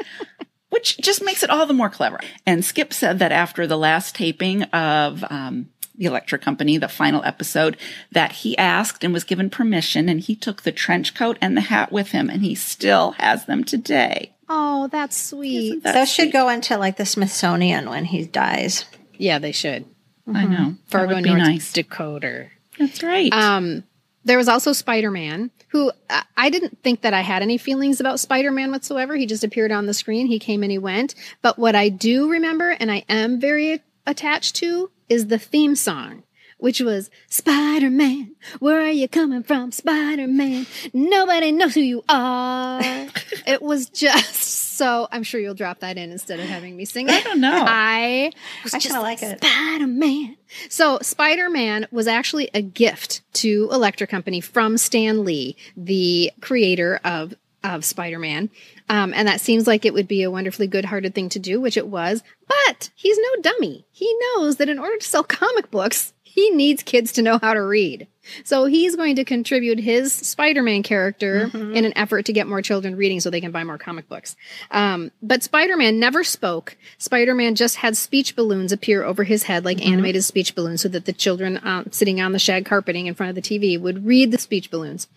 [0.71, 2.21] Which just makes it all the more clever.
[2.45, 7.23] And Skip said that after the last taping of um, the Electric Company, the final
[7.25, 7.77] episode,
[8.13, 11.63] that he asked and was given permission, and he took the trench coat and the
[11.63, 14.33] hat with him, and he still has them today.
[14.49, 15.83] Oh, that's sweet.
[15.83, 18.85] That's Those should go into like the Smithsonian when he dies.
[19.17, 19.87] Yeah, they should.
[20.33, 20.71] I know.
[20.71, 21.73] That Fargo would be North nice.
[21.73, 22.49] Dakota.
[22.79, 23.33] That's right.
[23.33, 23.85] Um,
[24.27, 28.01] there was also Spider Man, who uh, I didn't think that I had any feelings
[28.01, 29.17] about Spider Man whatsoever.
[29.17, 30.27] He just appeared on the screen.
[30.27, 31.15] He came and he went.
[31.43, 36.25] But what I do remember, and I am very attached to, is the theme song.
[36.59, 40.67] Which was Spider Man, where are you coming from, Spider Man?
[40.93, 42.81] Nobody knows who you are.
[43.47, 45.09] it was just so.
[45.11, 47.15] I'm sure you'll drop that in instead of having me sing it.
[47.15, 47.65] I don't know.
[47.67, 49.43] I was I just like it.
[49.43, 50.37] Spider Man.
[50.69, 57.01] So Spider Man was actually a gift to Electric Company from Stan Lee, the creator
[57.05, 58.51] of of Spider Man.
[58.89, 61.61] Um, and that seems like it would be a wonderfully good hearted thing to do,
[61.61, 62.23] which it was.
[62.47, 63.87] But he's no dummy.
[63.91, 67.55] He knows that in order to sell comic books, he needs kids to know how
[67.55, 68.07] to read.
[68.45, 72.61] So he's going to contribute his Spider Man character in an effort to get more
[72.61, 74.37] children reading so they can buy more comic books.
[74.71, 76.77] Um, but Spider Man never spoke.
[76.99, 80.89] Spider Man just had speech balloons appear over his head, like animated speech balloons, so
[80.89, 84.05] that the children uh, sitting on the shag carpeting in front of the TV would
[84.05, 85.09] read the speech balloons.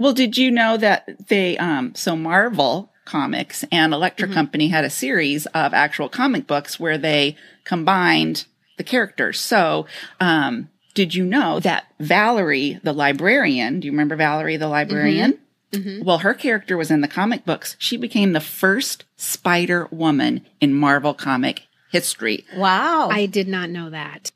[0.00, 4.38] Well, did you know that they, um, so Marvel Comics and Electric mm-hmm.
[4.38, 8.44] Company had a series of actual comic books where they combined
[8.76, 9.40] the characters.
[9.40, 9.86] So,
[10.20, 14.72] um, did you know that Valerie, the librarian, do you remember Valerie, the mm-hmm.
[14.72, 15.38] librarian?
[15.72, 16.04] Mm-hmm.
[16.04, 17.76] Well, her character was in the comic books.
[17.78, 22.44] She became the first Spider Woman in Marvel comic history.
[22.56, 23.08] Wow.
[23.10, 24.30] I did not know that.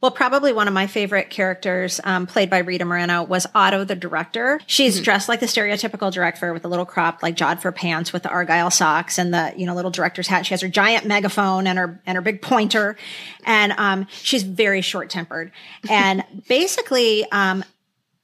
[0.00, 3.96] Well, probably one of my favorite characters, um, played by Rita Moreno, was Otto, the
[3.96, 4.60] director.
[4.66, 8.28] She's dressed like the stereotypical director with a little cropped, like Jodhpur pants with the
[8.28, 10.46] argyle socks and the you know little director's hat.
[10.46, 12.96] She has her giant megaphone and her and her big pointer,
[13.44, 15.52] and um, she's very short tempered.
[15.88, 17.64] And basically, um,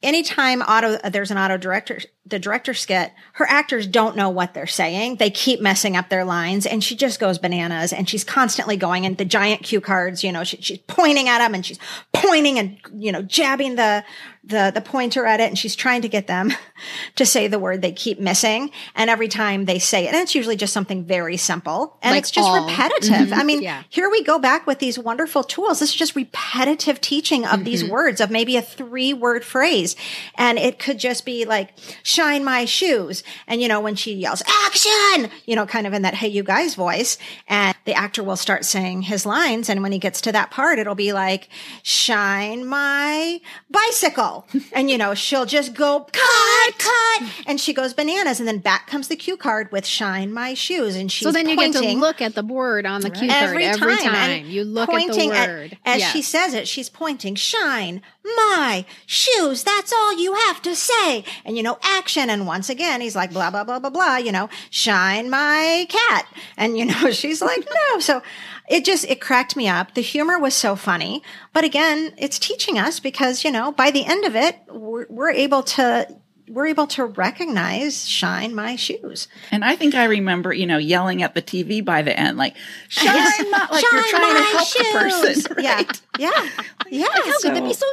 [0.03, 4.67] anytime Otto there's an Otto director the director skit her actors don't know what they're
[4.67, 5.17] saying.
[5.17, 9.05] They keep messing up their lines and she just goes bananas and she's constantly going
[9.05, 11.79] and the giant cue cards you know she, she's pointing at them and she's
[12.13, 14.03] pointing and you know jabbing the
[14.43, 16.51] the the pointer at it and she's trying to get them
[17.15, 20.35] to say the word they keep missing and every time they say it and it's
[20.35, 22.65] usually just something very simple and Like it's just all.
[22.65, 23.33] repetitive mm-hmm.
[23.39, 23.83] i mean Yeah.
[23.89, 25.79] here we go back with these wonderful tools.
[25.79, 27.91] This is just repetitive teaching of these mm-hmm.
[27.91, 29.95] words of maybe a three word phrase.
[30.35, 31.69] And it could just be like,
[32.03, 33.23] shine my shoes.
[33.47, 36.43] And, you know, when she yells, action, you know, kind of in that, hey, you
[36.43, 37.17] guys voice.
[37.47, 39.69] And the actor will start saying his lines.
[39.69, 41.49] And when he gets to that part, it'll be like,
[41.83, 43.39] shine my
[43.69, 44.32] bicycle.
[44.73, 47.23] And, you know, she'll just go, cut, cut.
[47.47, 48.39] And she goes bananas.
[48.39, 50.95] And then back comes the cue card with shine my shoes.
[50.95, 53.43] And she's so then you get to look at the word on the cue card
[53.43, 53.73] every time.
[53.83, 54.15] every time.
[54.15, 55.77] And You look at the pointing word.
[55.85, 56.11] as Yes.
[56.11, 58.01] she says it, she's pointing, shine
[58.37, 59.63] my shoes.
[59.63, 61.23] That's all you have to say.
[61.45, 62.29] And you know, action.
[62.29, 66.25] And once again, he's like, blah, blah, blah, blah, blah, you know, shine my cat.
[66.57, 67.99] And you know, she's like, no.
[67.99, 68.21] So
[68.69, 69.93] it just, it cracked me up.
[69.93, 71.21] The humor was so funny.
[71.53, 75.31] But again, it's teaching us because, you know, by the end of it, we're, we're
[75.31, 76.07] able to,
[76.49, 79.27] we're able to recognize shine my shoes.
[79.51, 82.55] And I think I remember, you know, yelling at the TV by the end, like,
[82.89, 85.33] shine my, like you're Shine trying to my help the person.
[85.33, 85.47] shoes.
[85.57, 86.01] Right?
[86.19, 86.29] Yeah.
[86.31, 86.49] Yeah.
[86.89, 87.07] Yeah.
[87.11, 87.85] How could So- they be so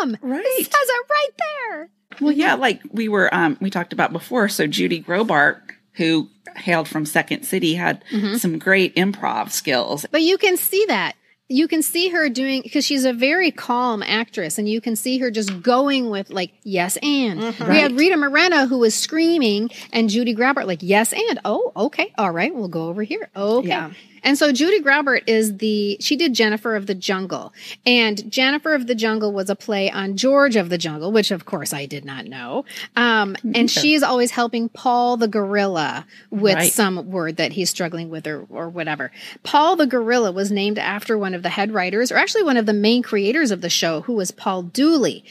[0.00, 0.16] dumb?
[0.22, 0.44] Right.
[0.44, 1.88] It says it right there.
[2.20, 4.48] Well, yeah, like we were, um, we talked about before.
[4.48, 5.60] So Judy Graubart,
[5.96, 8.36] who hailed from Second City, had Mm-hmm.
[8.36, 10.06] some great improv skills.
[10.10, 11.14] But you can see that.
[11.48, 15.18] You can see her doing because she's a very calm actress, and you can see
[15.18, 17.38] her just going with like yes and.
[17.40, 21.38] We had Rita Moreno who was screaming, and Judy Graubart like yes and.
[21.44, 23.28] Oh, okay, all right, we'll go over here.
[23.36, 23.68] Okay.
[23.68, 23.92] Yeah.
[24.26, 27.54] And so Judy Graubart is the she did Jennifer of the Jungle,
[27.86, 31.46] and Jennifer of the Jungle was a play on George of the Jungle, which of
[31.46, 32.64] course I did not know.
[32.96, 36.72] Um, and she's always helping Paul the gorilla with Right.
[36.72, 39.12] some word that he's struggling with or or whatever.
[39.44, 42.66] Paul the gorilla was named after one of the head writers, or actually one of
[42.66, 45.24] the main creators of the show, who was Paul Dooley.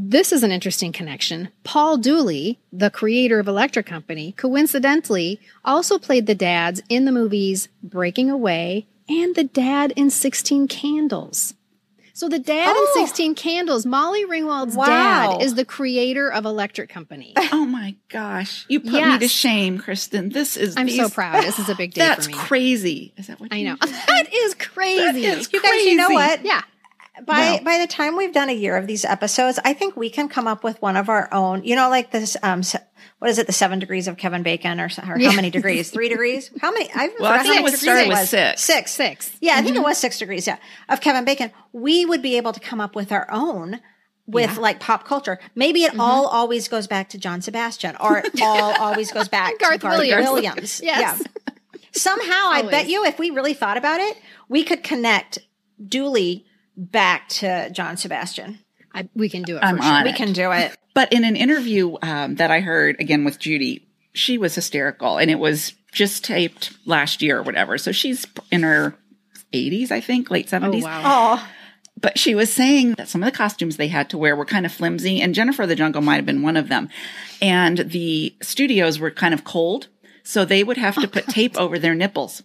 [0.00, 1.48] This is an interesting connection.
[1.64, 7.68] Paul Dooley, the creator of Electric Company, coincidentally also played the dads in the movies
[7.82, 11.54] Breaking Away and the dad in 16 Candles.
[12.12, 12.94] So the dad Oh.
[12.96, 14.86] in 16 Candles, Molly Ringwald's Wow.
[15.38, 17.34] dad, is the creator of Electric Company.
[17.52, 18.66] Oh my gosh.
[18.68, 20.28] You put me to shame, Kristen.
[20.28, 21.42] This is I'm so these- proud.
[21.42, 22.38] This is a big day That's for me.
[22.38, 23.12] crazy.
[23.16, 23.76] Is that what I you know.
[23.80, 25.02] that is crazy.
[25.02, 26.44] That is You guys, you know what?
[26.44, 26.62] yeah.
[27.26, 27.58] By Wow.
[27.64, 30.46] by the time we've done a year of these episodes, I think we can come
[30.46, 31.64] up with one of our own.
[31.64, 32.36] You know, like this.
[32.42, 32.80] Um, se-
[33.18, 33.46] what is it?
[33.46, 35.30] The seven degrees of Kevin Bacon, or, s- or Yeah.
[35.30, 35.90] how many degrees?
[35.92, 36.50] Three degrees?
[36.60, 36.88] How many?
[36.94, 38.28] I Well, I think it many was started it with was.
[38.30, 38.62] six.
[38.62, 38.90] Six.
[38.92, 39.30] Six.
[39.40, 40.46] Yeah, I think it was six degrees.
[40.46, 40.58] Yeah,
[40.88, 41.50] of Kevin Bacon.
[41.72, 43.80] We would be able to come up with our own.
[44.30, 48.30] With like pop culture, maybe it all always goes back to John Sebastian, or it
[48.42, 50.28] all always goes back Garth to Garth Williams.
[50.30, 50.80] Williams.
[50.84, 51.22] Yes.
[51.24, 51.52] Yeah.
[51.92, 55.38] Somehow, I bet you, if we really thought about it, we could connect
[55.84, 56.44] Dooley
[56.78, 58.60] back to John Sebastian.
[58.94, 59.62] I, we can do it.
[59.62, 59.84] I'm sure.
[59.92, 60.16] on We it.
[60.16, 60.74] can do it.
[60.94, 65.30] But in an interview um, that I heard again with Judy, she was hysterical, and
[65.30, 67.76] it was just taped last year or whatever.
[67.78, 68.94] So she's in her
[69.52, 70.82] 80s, I think, late 70s.
[70.86, 71.46] Oh,
[72.00, 74.64] But she was saying that some of the costumes they had to wear were kind
[74.66, 76.88] of flimsy, and Jennifer the Jungle might have been one of them.
[77.42, 79.88] And the studios were kind of cold,
[80.24, 82.42] so they would have to put tape over their nipples.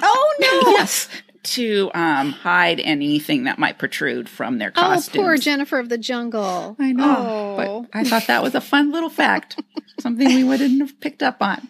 [0.00, 0.70] oh no!
[0.72, 1.08] yes.
[1.44, 4.86] To um, hide anything that might protrude from their costumes.
[4.86, 5.22] Oh, costumes.
[5.22, 6.74] poor Jennifer of the Jungle.
[6.78, 7.16] I know.
[7.18, 7.86] Oh.
[7.92, 9.60] But I thought that was a fun little fact.
[10.00, 11.68] Something we wouldn't have picked up on.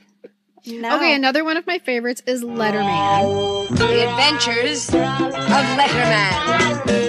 [0.66, 0.96] No.
[0.96, 3.68] Okay, another one of my favorites is Letterman.
[3.76, 7.03] The Adventures of Letterman.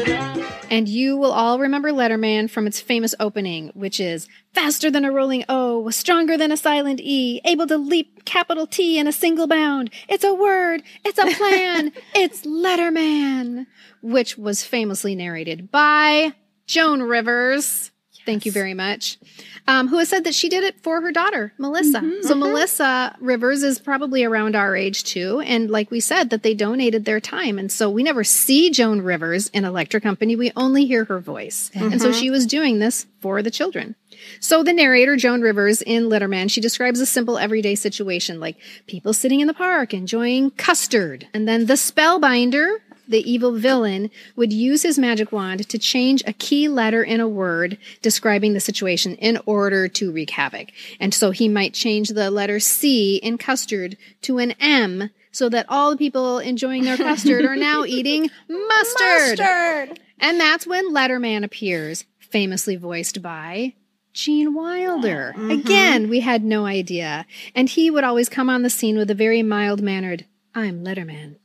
[0.69, 5.11] And you will all remember Letterman from its famous opening, which is faster than a
[5.11, 9.47] rolling O, stronger than a silent E, able to leap capital T in a single
[9.47, 9.91] bound.
[10.09, 13.67] It's a word, it's a plan, it's Letterman,
[14.01, 16.33] which was famously narrated by
[16.65, 17.91] Joan Rivers.
[18.25, 19.19] Thank you very much.
[19.67, 21.99] Um, who has said that she did it for her daughter, Melissa.
[21.99, 22.39] Mm-hmm, so mm-hmm.
[22.39, 25.39] Melissa Rivers is probably around our age too.
[25.41, 27.57] And like we said, that they donated their time.
[27.57, 30.35] And so we never see Joan Rivers in Electric Company.
[30.35, 31.71] We only hear her voice.
[31.73, 32.19] And so uh-huh.
[32.19, 33.95] she was doing this for the children.
[34.39, 38.57] So the narrator, Joan Rivers in Letterman, she describes a simple everyday situation like
[38.87, 41.27] people sitting in the park enjoying custard.
[41.33, 42.77] And then the spellbinder,
[43.07, 47.27] the evil villain, would use his magic wand to change a key letter in a
[47.27, 50.69] word describing the situation in order to wreak havoc.
[50.99, 55.65] And so he might change the letter C in custard to an M so that
[55.67, 59.39] all the people enjoying their custard are now eating mustard.
[59.39, 59.99] Mustard.
[60.19, 63.73] And that's when Letterman appears, famously voiced by
[64.13, 65.33] Gene Wilder.
[65.35, 65.51] Mm-hmm.
[65.51, 67.25] Again, we had no idea.
[67.53, 70.25] And he would always come on the scene with a very mild mannered,
[70.55, 71.35] I'm Letterman.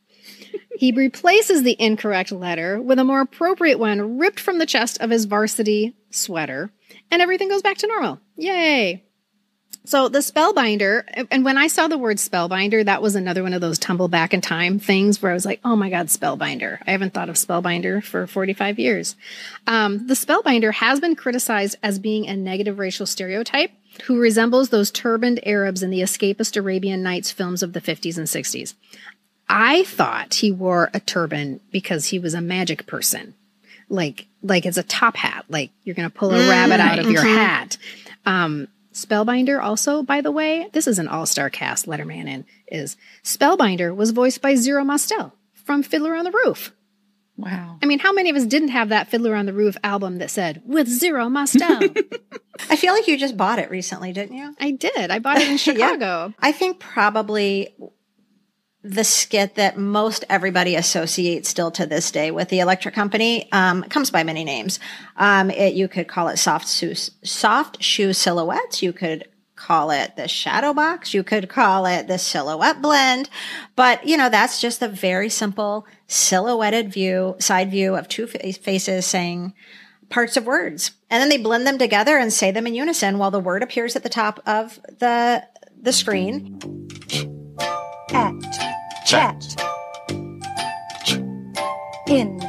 [0.81, 5.11] He replaces the incorrect letter with a more appropriate one ripped from the chest of
[5.11, 6.71] his varsity sweater,
[7.11, 8.19] and everything goes back to normal.
[8.37, 9.05] Yay!
[9.85, 13.61] So the spellbinder, and when I saw the word spellbinder, that was another one of
[13.61, 16.79] those tumble back in time things where I was like, oh my God, spellbinder.
[16.87, 19.17] I haven't thought of spellbinder for 45 years.
[19.67, 23.71] Um, the spellbinder has been criticized as being a negative racial stereotype
[24.05, 28.27] who resembles those turbaned Arabs in the escapist Arabian Nights films of the 50s and
[28.27, 28.75] 60s.
[29.51, 33.35] I thought he wore a turban because he was a magic person.
[33.89, 35.45] Like, like it's a top hat.
[35.49, 37.77] Like you're going to pull a rabbit out of your hat.
[38.25, 43.95] Um, Spellbinder also, by the way, this is an all-star cast Letterman in, is Spellbinder
[43.95, 46.73] was voiced by Zero Mostel from Fiddler on the Roof.
[47.37, 47.79] Wow.
[47.83, 50.31] I mean, how many of us didn't have that Fiddler on the Roof album that
[50.31, 51.81] said, with Zero Mostel?
[52.71, 54.55] I feel like you just bought it recently, didn't you?
[54.61, 55.11] I did.
[55.11, 56.35] I bought it in Chicago.
[56.39, 57.75] I think probably
[58.83, 63.83] the skit that most everybody associates still to this day with the Electric Company um,
[63.85, 64.81] comes by many names.
[65.17, 68.83] Um, it, you could call it soft shoe, soft shoe silhouettes.
[68.83, 71.13] You could call it the shadow box.
[71.13, 73.29] You could call it the silhouette blend.
[73.77, 79.05] But, you know, that's just a very simple silhouetted view, side view of two faces
[79.05, 79.53] saying
[80.09, 80.93] parts of words.
[81.11, 83.95] And then they blend them together and say them in unison while the word appears
[83.95, 85.45] at the top of the,
[85.79, 86.59] the screen.
[88.13, 88.70] At,
[89.11, 89.57] chat,
[92.07, 92.41] in,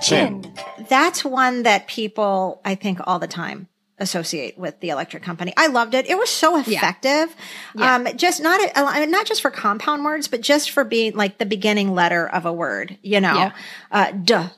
[0.00, 0.44] chin.
[0.88, 3.66] That's one that people, I think, all the time
[3.98, 5.52] associate with the electric company.
[5.56, 6.06] I loved it.
[6.08, 7.34] It was so effective.
[7.76, 11.46] Um, just not, uh, not just for compound words, but just for being like the
[11.46, 13.52] beginning letter of a word, you know, Yeah.
[13.90, 14.48] uh, duh,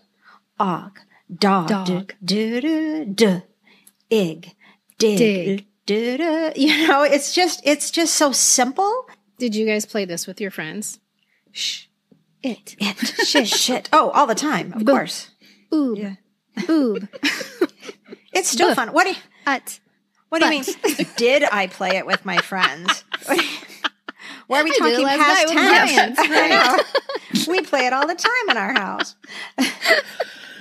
[0.60, 0.98] og,
[1.34, 2.14] dog, Dog.
[2.22, 3.40] duh, duh,
[4.10, 4.54] ig,
[4.98, 5.66] dig, Dig.
[5.86, 6.50] duh.
[6.54, 9.06] you know, it's just, it's just so simple.
[9.38, 10.98] Did you guys play this with your friends?
[11.56, 11.86] Shh.
[12.42, 12.76] It.
[12.78, 12.96] It,
[13.26, 13.88] shit, shit.
[13.92, 15.30] Oh, all the time, of course.
[15.72, 16.18] Oob.
[16.58, 17.08] Oob.
[18.32, 18.74] It's still Buh.
[18.74, 18.88] fun.
[18.92, 19.80] What do you, Ut.
[20.28, 21.06] What do you mean?
[21.16, 23.02] Did I play it with my friends?
[24.46, 26.16] Why are we I talking past night with tense?
[26.16, 26.52] Brian.
[26.52, 27.44] I know.
[27.48, 29.16] we play it all the time in our house.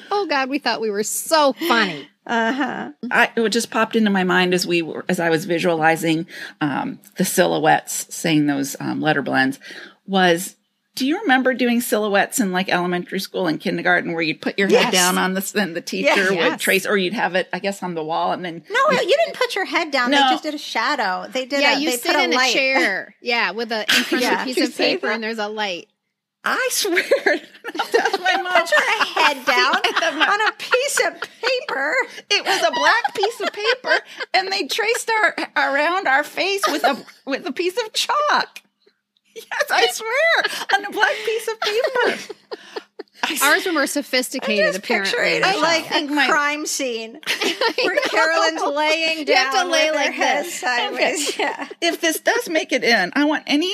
[0.10, 2.08] Oh God, we thought we were so funny.
[2.26, 2.92] Uh huh.
[3.12, 6.28] I, it just popped into my mind as we were, as I was visualizing
[6.62, 9.60] um, the silhouettes, saying those um, letter blends.
[10.08, 10.55] Was
[10.96, 14.70] do you remember doing silhouettes in like elementary school and kindergarten where you'd put your
[14.70, 14.86] Yes.
[14.86, 16.30] head down on the and the teacher Yes.
[16.30, 16.62] would Yes.
[16.62, 19.34] trace, or you'd have it, I guess, on the wall, and then No, you didn't
[19.36, 20.12] put your head down.
[20.12, 21.28] They just did a shadow.
[21.30, 21.62] They did.
[21.62, 23.16] yeah, a, you they sit put in a, a chair.
[23.22, 25.16] Yeah, with a in front of a piece of paper, that?
[25.16, 25.88] and there's a light.
[26.48, 27.02] I swear,
[27.74, 28.54] that's my mom.
[28.62, 29.76] Put your head down
[30.30, 31.96] on a piece of paper.
[32.30, 34.00] It was a black piece of paper,
[34.36, 38.62] and they traced our around our face with a with a piece of chalk.
[39.36, 42.36] Yes, I swear, on a black piece of paper.
[43.44, 45.12] Ours were more sophisticated, apparently.
[45.12, 47.20] Picturing it like a crime scene
[47.84, 49.28] where Carolyn's laying down.
[49.28, 50.60] You have to lay with like this.
[50.60, 51.30] sideways.
[51.30, 51.44] Okay.
[51.44, 51.68] Yeah.
[51.82, 53.74] If this does make it in, I want any,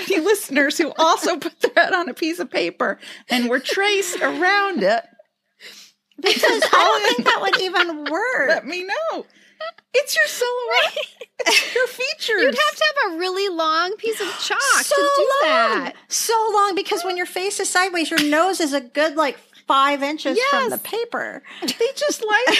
[0.00, 2.98] any listeners who also put their head on a piece of paper
[3.28, 5.04] and were traced around it.
[6.20, 8.48] Because I don't think that would even work.
[8.48, 9.26] Let me know.
[9.94, 11.06] It's your silhouette.
[11.46, 12.42] It's your features.
[12.42, 15.50] You'd have to have a really long piece of chalk so to do long,
[15.84, 15.94] that.
[16.08, 20.02] so long because when your face is sideways, your nose is a good like five
[20.02, 21.42] inches from the paper.
[21.62, 22.56] They just lightly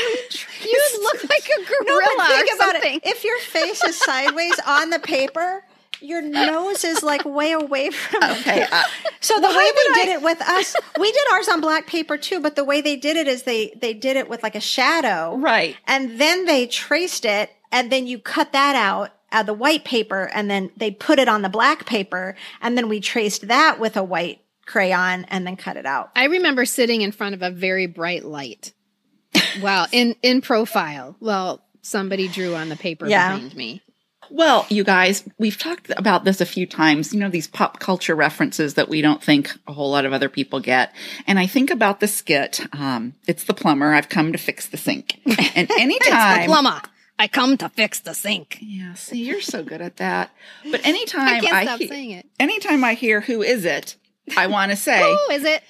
[0.70, 2.96] You'd look like a gorilla No, think about something.
[2.96, 3.06] it.
[3.06, 5.64] If your face is sideways on the paper,
[6.00, 8.68] your nose is like way away from Okay, paper.
[8.72, 8.82] uh,
[9.20, 11.60] so the why way would they did I- it with us, we did ours on
[11.60, 12.40] black paper too.
[12.40, 15.36] But the way they did it is they they did it with like a shadow,
[15.36, 15.76] Right.
[15.86, 20.30] And then they traced it, and then you cut that out of the white paper,
[20.32, 23.96] and then they put it on the black paper, and then we traced that with
[23.96, 26.10] a white crayon, and then cut it out.
[26.16, 28.72] I remember sitting in front of a very bright light.
[29.60, 31.16] Wow, in in profile.
[31.20, 33.34] Well, somebody drew on the paper Yeah.
[33.34, 33.82] behind me.
[34.30, 38.14] Well, you guys, we've talked about this a few times, you know, these pop culture
[38.14, 40.92] references that we don't think a whole lot of other people get.
[41.26, 44.76] And I think about the skit, um, it's the plumber, I've come to fix the
[44.76, 45.18] sink.
[45.54, 46.82] And anytime It's the plumber.
[47.18, 48.58] I come to fix the sink.
[48.60, 50.30] Yeah, see, you're so good at that.
[50.70, 52.26] But anytime I can't stop he- saying it.
[52.38, 53.96] anytime I hear who is it,
[54.36, 55.62] I want to say, Who is it?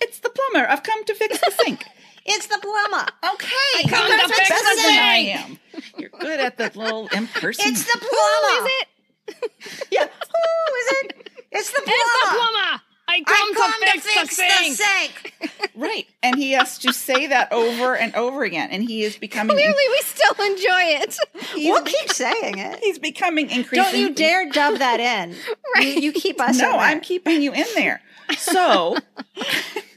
[0.00, 0.68] It's the plumber.
[0.68, 1.84] I've come to fix the sink.
[2.24, 3.06] It's the plumber.
[3.34, 5.40] Okay, come you to guys are fix better the than I sink.
[5.40, 5.58] am.
[5.98, 7.72] You're good at the little impersonation.
[7.72, 8.60] It's the plumber.
[8.60, 8.88] Who is it?
[9.90, 11.28] Yeah, who is it?
[11.52, 11.92] It's the plumber.
[11.94, 12.80] It's the plumber.
[13.08, 15.34] I come, I come to, fix the sink.
[15.36, 15.70] sink.
[15.74, 19.54] right, and he has to say that over and over again, and he is becoming.
[19.56, 21.16] Clearly, we still enjoy it.
[21.56, 22.78] We'll keep saying it.
[22.78, 23.92] He's becoming increasingly.
[23.92, 25.34] Don't you dare dub that in.
[25.82, 26.58] You, you keep us.
[26.58, 26.80] No, in there.
[26.80, 28.00] I'm keeping you in there.
[28.38, 28.96] So,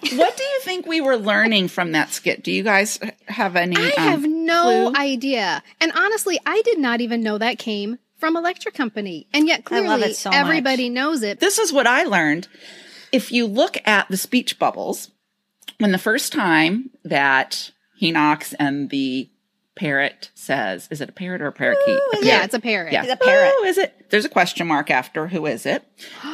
[0.00, 2.42] what do you think we were learning from that skit?
[2.42, 3.76] Do you guys have any?
[3.76, 5.00] I um, have no clue?
[5.00, 5.62] idea.
[5.80, 9.26] And honestly, I did not even know that came from Electric Company.
[9.32, 10.38] And yet clearly it so much.
[10.38, 11.40] everybody knows it.
[11.40, 12.48] This is what I learned.
[13.12, 15.10] If you look at the speech bubbles,
[15.78, 19.30] when the first time that he knocks and the
[19.76, 22.00] parrot says, is it a parrot or a parakeet?
[22.14, 22.92] A Yeah, it's a parrot.
[22.92, 23.04] Yeah.
[23.04, 23.52] It's a parrot.
[23.58, 24.10] Who is it?
[24.10, 25.84] There's a question mark after who is it?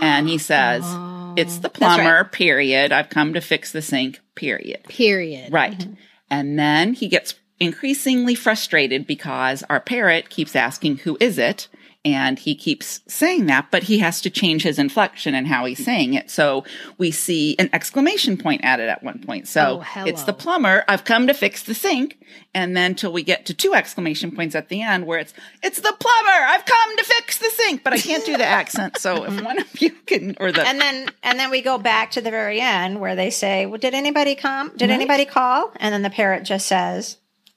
[0.01, 0.83] And he says,
[1.37, 1.73] it's the Oh.
[1.73, 1.97] That's right.
[1.97, 2.93] plumber, period.
[2.93, 4.85] I've come to fix the sink, period.
[4.85, 5.53] Period.
[5.53, 5.79] Right.
[5.79, 5.95] Mm-hmm.
[6.31, 11.69] And then he gets increasingly frustrated because our parrot keeps asking, Who is it?
[12.05, 15.85] And he keeps saying that, but he has to change his inflection and how he's
[15.85, 16.31] saying it.
[16.31, 16.65] So
[16.99, 19.47] we see an exclamation point added at one point.
[19.47, 20.85] So Oh, it's the plumber.
[20.89, 22.19] I've come to fix the sink.
[22.55, 25.33] And then till we get to two exclamation points at the end where it's,
[25.63, 26.45] it's the plumber.
[26.45, 28.99] I've come to fix the sink, but I can't do the accent.
[28.99, 32.11] So if one of you can, or the, And then and then we go back
[32.13, 34.73] to the very end where they say, "Well, did anybody come?
[34.77, 37.17] Did anybody call?" And then the parrot just says,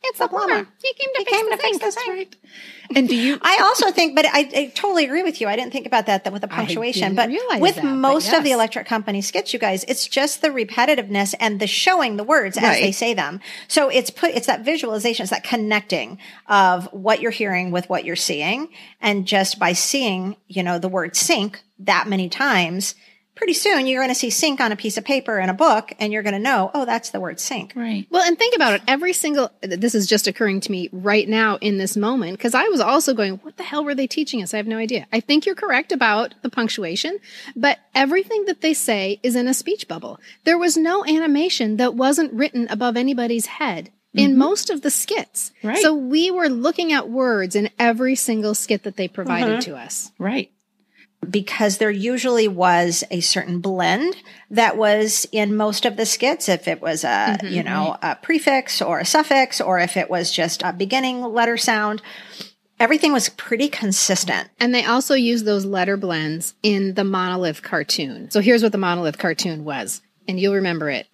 [0.10, 0.68] "It's the plumber.
[0.82, 1.82] He came to He fix came the to sink.
[1.82, 2.38] fix the sink."
[2.96, 5.48] and do you, I also think, but I, I totally agree with you.
[5.48, 7.16] I didn't think about that, that with the punctuation.
[7.16, 10.50] But with that, but most of the electric company skits, you guys, it's just the
[10.50, 13.40] repetitiveness and the showing the words as they say them.
[13.68, 18.06] So it's put, it's that visualization, it's that connecting of what you're hearing with what
[18.06, 18.70] you're seeing.
[19.02, 22.96] And just by seeing, you know, the word sink that many times,
[23.36, 25.94] pretty soon you're going to see sink on a piece of paper in a book
[26.00, 27.74] and you're going to know, oh, that's the word sink.
[27.76, 28.08] right.
[28.10, 28.82] Well, and think about it.
[28.88, 32.64] Every single, this is just occurring to me right now in this moment, because I
[32.70, 34.54] was also going, what the hell were they teaching us?
[34.54, 35.08] I have no idea.
[35.12, 37.20] I think you're correct about the punctuation,
[37.56, 40.20] but everything that they say is in a speech bubble.
[40.44, 43.92] There was no animation that wasn't written above anybody's head.
[44.14, 44.40] In mm-hmm.
[44.40, 45.52] most of the skits.
[45.62, 45.78] Right.
[45.80, 49.62] So we were looking at words in every single skit that they provided uh-huh.
[49.64, 50.14] to us.
[50.18, 50.54] Right.
[51.30, 54.16] Because there usually was a certain blend
[54.50, 56.50] that was in most of the skits.
[56.50, 60.10] If it was a mm-hmm, you know a prefix or a suffix or if it
[60.10, 62.02] was just a beginning letter sound
[62.80, 64.50] everything was pretty consistent.
[64.60, 68.30] And they also used those letter blends in the monolith cartoon.
[68.32, 71.08] So here's what the monolith cartoon was, and you'll remember it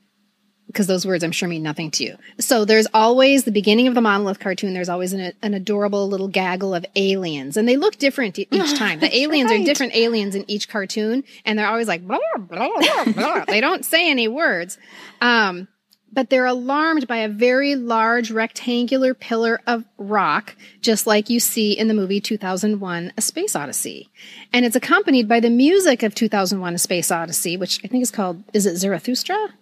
[0.72, 2.17] because those words I'm sure mean nothing to you.
[2.39, 4.74] So there's always the beginning of the monolith cartoon.
[4.74, 8.99] There's always an, an adorable little gaggle of aliens, and they look different each time.
[8.99, 12.17] The aliens are different aliens in each cartoon, and they're always like blah
[12.47, 13.45] blah blah blah.
[13.47, 14.78] they don't say any words.
[15.19, 15.67] Um,
[16.13, 21.72] but they're alarmed by a very large rectangular pillar of rock, just like you see
[21.72, 24.09] in the movie 2001 A Space Odyssey.
[24.51, 28.11] And it's accompanied by the music of 2001 A Space Odyssey, which I think is
[28.11, 29.53] called, is it Zarathustra?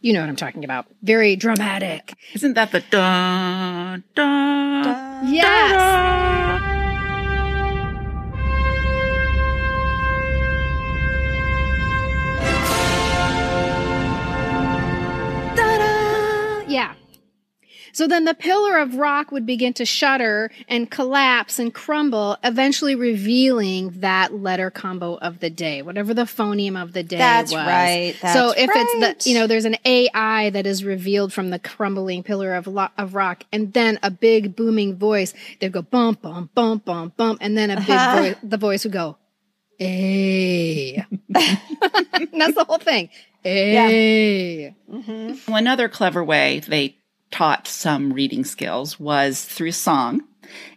[0.00, 0.86] You know what I'm talking about.
[1.02, 2.14] Very dramatic.
[2.34, 6.77] Isn't that the dun, dun, Yes.
[17.98, 22.94] So then the pillar of rock would begin to shudder and collapse and crumble, eventually
[22.94, 27.66] revealing that letter combo of the day, whatever the phoneme of the day That's was.
[27.66, 28.86] right, so if right.
[28.88, 32.68] it's the, you know, there's an AI that is revealed from the crumbling pillar of,
[32.68, 37.16] lo- of rock, and then a big booming voice, they'd go bump, bump, bump, bump,
[37.16, 38.22] bump, and then a big Uh-huh.
[38.22, 39.16] voice, the voice would go,
[39.80, 41.04] A.
[41.30, 43.10] That's the whole thing.
[43.44, 44.72] A.
[44.86, 46.97] Well, another clever way they
[47.30, 50.22] taught some reading skills was through song.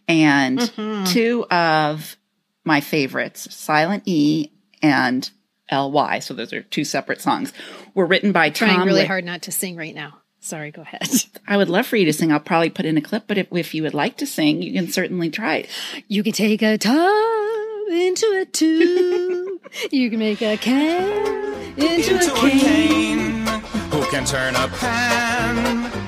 [0.07, 1.05] And Mm-hmm.
[1.05, 2.17] two of
[2.65, 5.29] my favorites, Silent E and
[5.71, 7.53] LY, so those are two separate songs,
[7.93, 8.87] were written by Trying Tom.
[8.87, 10.17] really Li- hard not to sing right now.
[10.41, 11.07] Sorry, go ahead.
[11.47, 12.31] I would love for you to sing.
[12.31, 14.73] I'll probably put in a clip, but if, if you would like to sing, you
[14.73, 15.69] can certainly try it.
[16.07, 19.61] You can take a tub into a tube.
[19.91, 22.59] you can make a can into, Into a a cane.
[22.59, 23.45] cane.
[23.91, 26.00] Who can turn a pan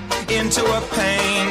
[0.44, 1.48] into a pain?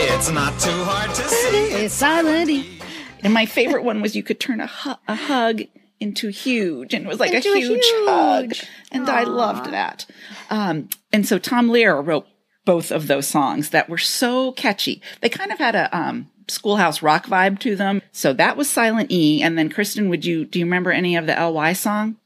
[0.00, 1.84] It's not too hard to see.
[1.84, 2.80] It's silent E.
[3.22, 5.60] And my favorite one was you could turn a, hu- a hug
[6.00, 8.54] into huge, and it was like Into a a huge, hug.
[8.90, 10.06] And I loved that.
[10.48, 12.26] Um, and so Tom Lehrer wrote
[12.64, 15.02] both of those songs that were so catchy.
[15.20, 18.00] They kind of had a um, schoolhouse rock vibe to them.
[18.12, 19.42] So that was Silent E.
[19.42, 22.16] And then Kristen, would you do you remember any of the LY song?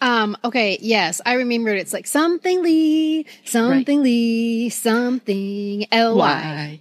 [0.00, 1.78] Um, okay, yes, I remember it.
[1.78, 6.80] It's like something Lee, something Lee, something L Y.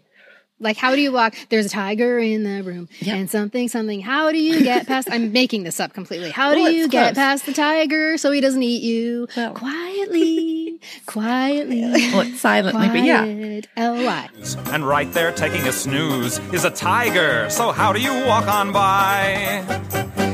[0.61, 1.35] Like, how do you walk?
[1.47, 4.01] There's a tiger in the room and something, something.
[4.01, 5.07] How do you get past?
[5.11, 6.31] I'm making this up completely.
[6.31, 7.15] How do you get close.
[7.15, 9.27] past the tiger so he doesn't eat you?
[9.53, 11.81] quietly, quietly.
[11.81, 13.61] Well, it's silently, but yeah.
[13.77, 14.29] L-Y.
[14.73, 17.49] And right there taking a snooze is a tiger.
[17.49, 19.63] So how do you walk on by?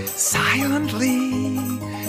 [0.06, 1.45] Silently,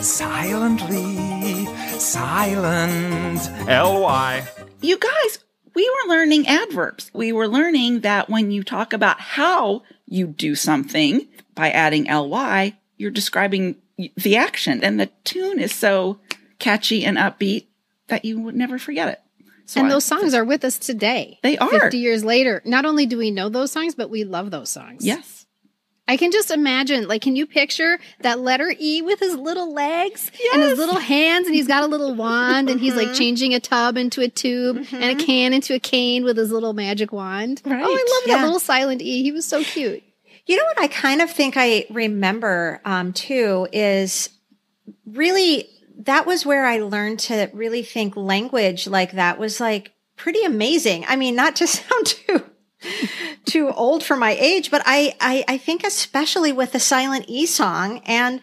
[0.06, 1.66] silently,
[1.98, 3.40] silent.
[3.68, 4.48] L-Y.
[4.80, 5.38] You guys,
[5.74, 7.10] we were learning adverbs.
[7.12, 12.78] We were learning that when you talk about how you do something by adding ly,
[12.96, 13.76] you're describing
[14.16, 14.82] the action.
[14.84, 16.20] And the tune is so
[16.58, 17.66] catchy and upbeat
[18.08, 19.20] that you would never forget it.
[19.66, 21.40] So and I- those songs are with us today.
[21.42, 21.68] They are.
[21.68, 22.62] 50 years later.
[22.64, 25.04] Not only do we know those songs, but we love those songs.
[25.04, 25.35] Yes.
[26.08, 30.30] I can just imagine, like, can you picture that letter E with his little legs
[30.52, 33.60] and his little hands, and he's got a little wand, and he's like changing a
[33.60, 37.60] tub into a tube and a can into a cane with his little magic wand.
[37.64, 39.22] Oh, I love that little silent E.
[39.24, 40.02] He was so cute.
[40.46, 44.30] You know what I kind of think I remember um, too is
[45.04, 50.44] really that was where I learned to really think language like that was like pretty
[50.44, 51.04] amazing.
[51.08, 52.44] I mean, not to sound too
[53.44, 57.46] too old for my age, but I, I I think especially with the silent E
[57.46, 58.40] song and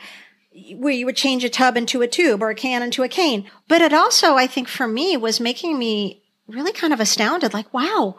[0.76, 3.50] where you would change a tub into a tube or a can into a cane.
[3.68, 7.74] But it also, I think for me was making me really kind of astounded like,
[7.74, 8.18] wow,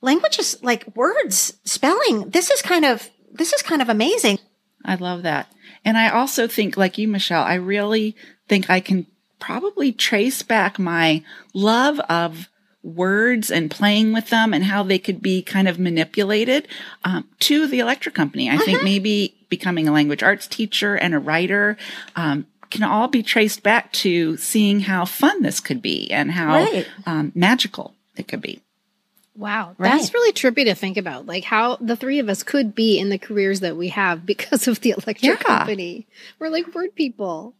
[0.00, 2.30] language is like words, spelling.
[2.30, 4.38] This is kind of, this is kind of amazing.
[4.84, 5.50] I love that.
[5.84, 8.14] And I also think, like you, Michelle, I really
[8.48, 9.06] think I can
[9.40, 12.48] probably trace back my love of
[12.84, 16.68] words and playing with them and how they could be kind of manipulated
[17.02, 18.50] um, to the electric company.
[18.50, 21.76] I think maybe becoming a language arts teacher and a writer
[22.14, 26.54] um, can all be traced back to seeing how fun this could be and how
[26.54, 26.86] Right.
[27.06, 28.60] um, magical it could be.
[29.36, 29.74] Wow.
[29.78, 29.90] Right.
[29.92, 31.26] That's really trippy to think about.
[31.26, 34.68] Like how the three of us could be in the careers that we have because
[34.68, 35.36] of the electric Yeah.
[35.36, 36.06] company.
[36.38, 37.54] We're like word people.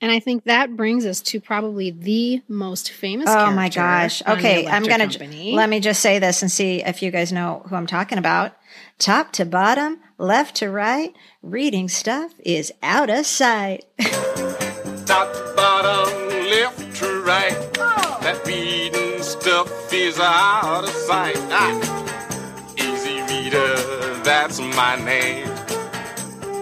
[0.00, 3.28] And I think that brings us to probably the most famous.
[3.28, 4.22] Oh my gosh.
[4.26, 4.64] Okay.
[4.66, 5.50] I'm going Company.
[5.50, 8.16] to let me just say this and see if you guys know who I'm talking
[8.16, 8.56] about.
[8.98, 13.84] Top to bottom, left to right, reading stuff is out of sight.
[13.98, 17.56] Top to bottom, left to right.
[18.22, 21.36] That reading stuff is out of sight.
[21.50, 23.74] Ah, easy reader,
[24.22, 25.48] that's my name.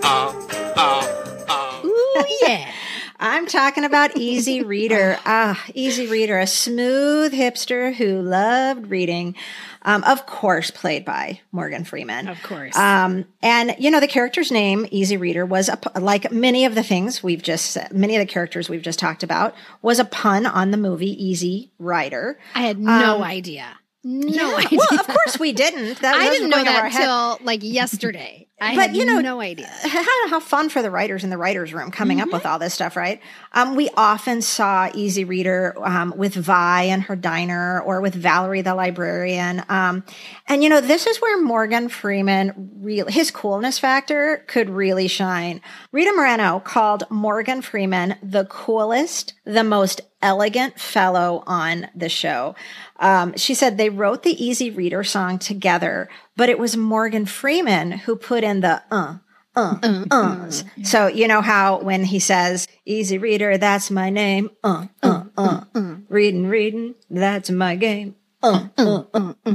[0.03, 0.33] Uh,
[0.77, 1.81] uh, uh.
[1.85, 2.71] Ooh, yeah.
[3.19, 5.19] I'm talking about Easy Reader.
[5.25, 9.35] Ah, Easy Reader, a smooth hipster who loved reading.
[9.83, 12.29] Um, of course, played by Morgan Freeman.
[12.29, 12.77] Of course.
[12.77, 16.83] Um, and you know, the character's name, Easy Reader, was a, like many of the
[16.83, 20.45] things we've just said, many of the characters we've just talked about, was a pun
[20.45, 22.39] on the movie Easy Rider.
[22.55, 23.67] I had no Um, idea.
[24.03, 24.79] No yeah, idea.
[24.91, 26.01] Well, of course we didn't.
[26.01, 28.43] That I didn't know going over our that till like yesterday.
[28.59, 29.69] I but you know, no idea.
[29.83, 32.73] How, how fun for the writers in the writers' room coming up with all this
[32.73, 33.21] stuff, right?
[33.53, 38.63] Um, we often saw Easy Reader um, with Vi and her diner, or with Valerie
[38.63, 39.63] the librarian.
[39.69, 40.05] Um,
[40.49, 45.61] and you know, this is where Morgan Freeman, real his coolness factor could really shine.
[45.93, 52.55] Rita Moreno called Morgan Freeman the coolest, the most elegant fellow on the show.
[52.99, 57.93] Um, she said they wrote the Easy Reader song together, but it was Morgan Freeman
[57.93, 59.17] who put in the uh,
[59.55, 60.65] uh, uhs.
[60.85, 64.51] So you know how when he says "Easy Reader," that's my name.
[64.63, 65.61] Uh, uh, uh.
[65.75, 68.17] Uh, reading, reading, that's my game.
[68.43, 69.55] Uh, uh, uh, uh.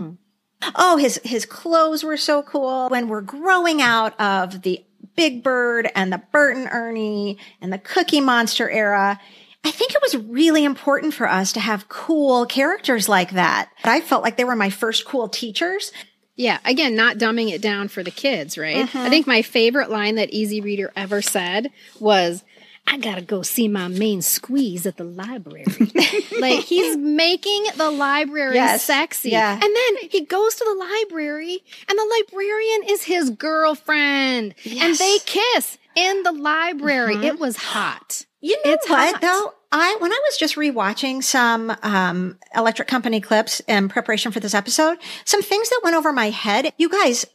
[0.76, 2.90] Oh, his his clothes were so cool.
[2.90, 4.84] When we're growing out of the
[5.16, 9.20] Big Bird and the Bert and Ernie and the Cookie Monster era,
[9.64, 13.70] I think it was really important for us to have cool characters like that.
[13.84, 15.92] I felt like they were my first cool teachers.
[16.36, 18.88] Yeah, again, not dumbing it down for the kids, right?
[18.88, 18.96] Mhm.
[19.00, 21.70] I think my favorite line that Easy Reader ever said
[22.00, 22.44] was,
[22.88, 25.66] I gotta go see my main squeeze at the library.
[26.40, 29.30] like he's making the library Yes, sexy.
[29.30, 29.54] yeah.
[29.54, 34.56] And then he goes to the library and the librarian is his girlfriend.
[34.66, 37.18] And they kiss in the library.
[37.18, 38.26] It was hot.
[38.42, 39.22] You know It's what hot.
[39.22, 39.54] though?
[39.72, 44.53] I when I was just rewatching some um, Electric Company clips in preparation for this
[44.53, 46.74] episode, some things that went over my head.
[46.78, 47.26] You guys,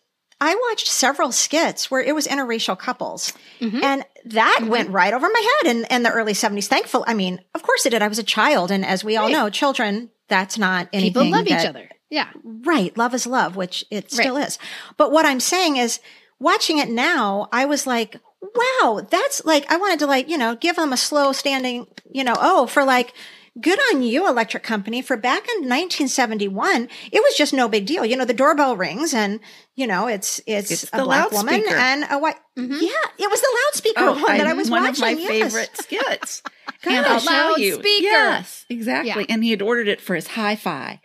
[0.40, 3.82] I watched several skits where it was interracial couples, Mm-hmm.
[3.82, 6.68] and that went right over my head in, in the early seventies.
[6.68, 8.02] Thankful, I mean, of course it did.
[8.02, 9.32] I was a child, and as we all Right.
[9.32, 11.12] know, children that's not anything.
[11.22, 11.88] People love each other.
[12.10, 12.28] Yeah.
[12.44, 12.96] Right.
[12.98, 14.58] Love is love, which it still is.
[14.96, 16.00] But what I'm saying is
[16.40, 18.20] watching it now, I was like,
[18.54, 22.24] wow, that's like, I wanted to like, you know, give them a slow standing, you
[22.24, 23.14] know, oh, for like,
[23.60, 25.02] good on you, electric company.
[25.02, 28.04] For back in 1971, it was just no big deal.
[28.04, 29.40] You know, the doorbell rings and,
[29.74, 32.36] you know, it's, it's, It's a black woman and a white.
[32.56, 32.90] Yeah.
[33.18, 34.94] It was the loudspeaker one that I was Oh, one watching.
[34.94, 35.28] of my yes.
[35.52, 36.42] favorite skits.
[36.82, 37.26] Gosh.
[37.26, 38.02] and you, Loudspeaker.
[38.02, 39.24] yes, exactly.
[39.26, 39.34] Yeah.
[39.34, 41.00] And he had ordered it for his hi-fi.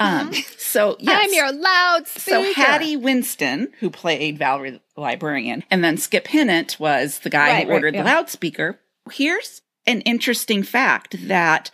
[0.00, 2.42] Um, so yes, I'm your loudspeaker.
[2.44, 7.48] So Hattie Winston, who played Valerie the librarian, and then Skip Hinnant was the guy
[7.48, 8.02] Right, who right, ordered yeah.
[8.04, 8.78] the loudspeaker.
[9.12, 11.70] Here's an interesting fact that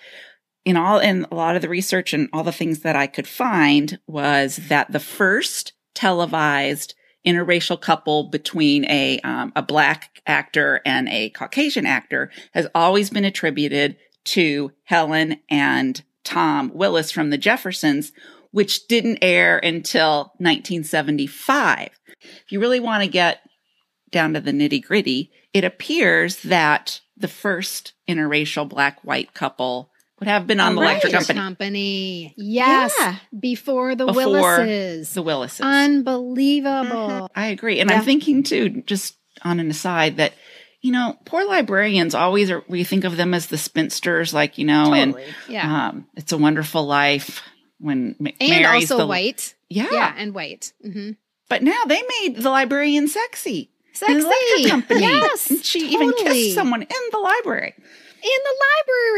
[0.65, 3.27] in all in a lot of the research and all the things that I could
[3.27, 6.95] find was that the first televised
[7.27, 13.25] interracial couple between a um, a black actor and a Caucasian actor has always been
[13.25, 18.13] attributed to Helen and Tom Willis from the Jeffersons,
[18.53, 21.91] which didn't air until 1975.
[22.21, 23.41] If you really want to get
[24.11, 30.29] down to the nitty gritty, it appears that the first interracial black white couple would
[30.29, 32.33] have been on the Electric Electric Company.
[32.33, 32.35] Company.
[32.37, 32.95] Yes.
[32.99, 33.17] Yeah.
[33.39, 35.15] Before the Before Willises.
[35.15, 35.61] The Willises.
[36.27, 37.31] Unbelievable.
[37.35, 37.81] I agree.
[37.81, 37.99] And Yeah.
[37.99, 40.33] I'm thinking too, just on an aside, that,
[40.81, 44.65] you know, poor librarians always are, we think of them as the spinsters, like, you
[44.65, 45.25] know, Totally.
[45.25, 45.89] and Yeah.
[45.89, 47.43] um, It's a Wonderful Life
[47.79, 49.55] when Ma- And Mary's also the, white.
[49.69, 49.89] Yeah.
[49.91, 50.73] Yeah, and white.
[50.83, 51.13] hmm
[51.49, 53.71] But now they made the librarian sexy.
[53.93, 54.15] Sexy.
[54.15, 55.01] The electric company.
[55.03, 57.75] Yes, And she even kissed someone in the library.
[57.77, 58.65] in the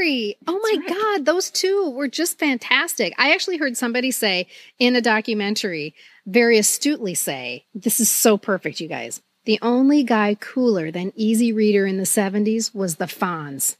[0.01, 0.37] library.
[0.47, 3.15] Oh my God, those two were just fantastic.
[3.19, 4.47] I actually heard somebody say
[4.79, 5.95] in a documentary,
[6.27, 9.21] very astutely say, This is so perfect, you guys.
[9.45, 13.77] The only guy cooler than Easy Reader in the 70s was the Fonz.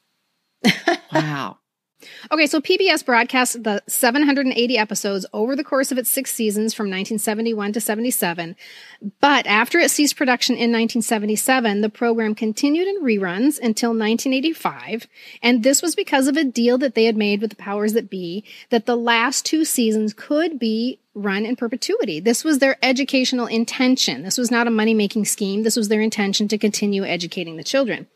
[1.13, 1.59] Wow.
[2.33, 6.87] Okay, so PBS broadcast the 780 episodes over the course of its six seasons from
[6.87, 8.57] 1971 to 77.
[9.21, 15.07] But after it ceased production in 1977, the program continued in reruns until 1985.
[15.43, 18.11] And this was because of a deal that they had made with the powers that
[18.11, 22.19] be that the last two seasons could be run in perpetuity.
[22.19, 24.23] This was their educational intention.
[24.23, 25.63] This was not a money making scheme.
[25.63, 28.09] This was their intention to continue educating the children.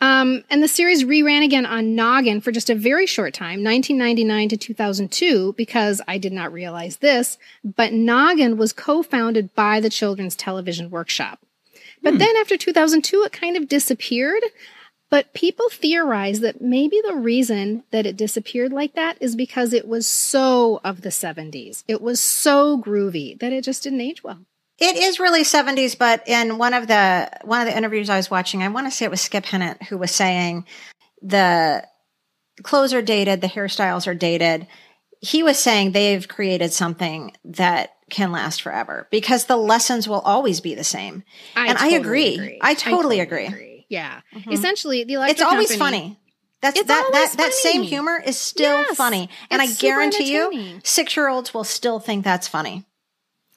[0.00, 4.48] Um, and the series reran again on Noggin for just a very short time, 1999
[4.48, 10.36] to 2002, because I did not realize this, but Noggin was co-founded by the Children's
[10.36, 11.40] Television Workshop.
[12.02, 14.42] But then after 2002, it kind of disappeared.
[15.10, 19.88] But people theorize that maybe the reason that it disappeared like that is because it
[19.88, 21.82] was so of the 70s.
[21.88, 24.46] It was so groovy that it just didn't age well.
[24.80, 28.30] It is really 70s, but in one of the one of the interviews I was
[28.30, 30.64] watching, I want to say it was Skip Hinnant who was saying
[31.22, 31.86] the
[32.62, 34.66] clothes are dated, the hairstyles are dated.
[35.20, 40.60] He was saying they've created something that can last forever because the lessons will always
[40.60, 41.24] be the same.
[41.54, 41.96] I and I totally
[42.38, 42.58] agree.
[42.62, 43.86] I totally, agree.
[43.90, 44.20] Yeah.
[44.34, 44.52] Mm-hmm.
[44.52, 46.16] Essentially, the electric It's always company- funny.
[46.62, 49.30] That's It's that that that same humor is still Yes, funny.
[49.50, 50.50] And I guarantee you
[50.82, 52.84] 6-year-olds will still think that's funny.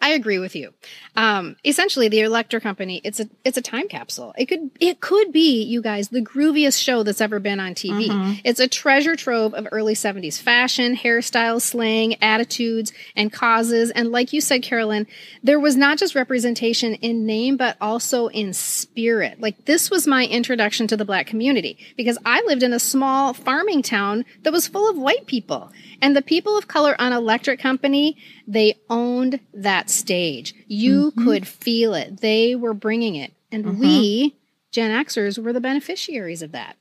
[0.04, 0.74] I agree with you.
[1.16, 4.34] Um, essentially, the Electric Company it's a it's a time capsule.
[4.38, 8.10] It could it could be you guys the grooviest show that's ever been on TV.
[8.10, 8.42] Mhm.
[8.44, 13.92] It's a treasure trove of early '70s fashion, hairstyles, slang, attitudes, and causes.
[13.92, 15.08] And like you said, Carolyn,
[15.42, 19.40] there was not just representation in name, but also in spirit.
[19.40, 23.34] Like this was my introduction to the Black community because I lived in a small
[23.34, 25.72] farming town that was full of white people,
[26.04, 30.54] and the people of color on Electric Company they owned that stage.
[30.68, 32.20] You could feel it.
[32.22, 33.32] They were bringing it.
[33.52, 34.36] And we,
[34.72, 36.76] Gen Xers, were the beneficiaries of that.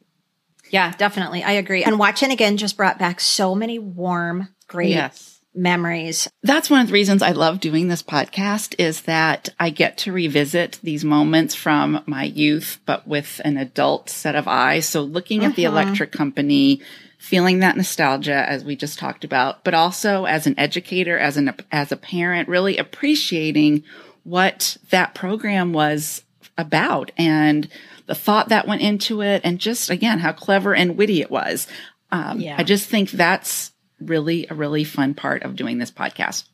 [0.71, 1.43] Yeah, definitely.
[1.45, 1.85] I agree.
[1.85, 5.41] And watching again just brought back so many warm, great Yes.
[5.55, 6.29] memories.
[6.43, 10.13] That's one of the reasons I love doing this podcast is that I get to
[10.13, 14.87] revisit these moments from my youth, but with an adult set of eyes.
[14.89, 15.69] So looking at the Mhm.
[15.69, 16.81] electric company,
[17.23, 21.55] feeling that nostalgia as we just talked about, but also as an educator, as an,
[21.71, 23.85] as a parent, really appreciating
[24.25, 26.25] what that program was
[26.59, 27.69] about and
[28.07, 31.69] the thought that went into it and just again, how clever and witty it was.
[32.11, 32.57] Um, Yeah.
[32.59, 33.71] I just think that's
[34.01, 36.49] really a really fun part of doing this podcast.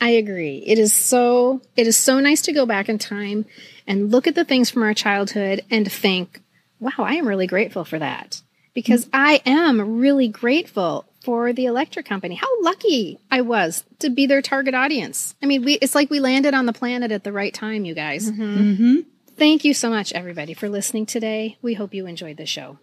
[0.00, 0.62] I agree.
[0.64, 3.44] It is so it is so nice to go back in time
[3.88, 6.40] and look at the things from our childhood and think,
[6.78, 8.40] wow, I am really grateful for that.
[8.76, 12.34] Because I am really grateful for the electric company.
[12.34, 15.34] How lucky I was to be their target audience.
[15.42, 17.94] I mean, we it's like we landed on the planet at the right time, you
[17.94, 18.30] guys.
[18.30, 18.96] Mm-hmm.
[19.34, 21.56] Thank you so much everybody for listening today.
[21.62, 22.78] We hope you enjoyed the show.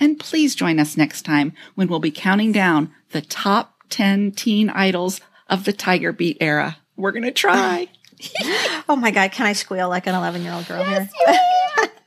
[0.00, 4.70] And please join us next time when we'll be counting down the top 10 teen
[4.70, 6.78] idols of the Tiger Beat era.
[6.96, 7.88] We're going to try.
[8.88, 11.10] oh my God, can I squeal like an 11 year old girl here?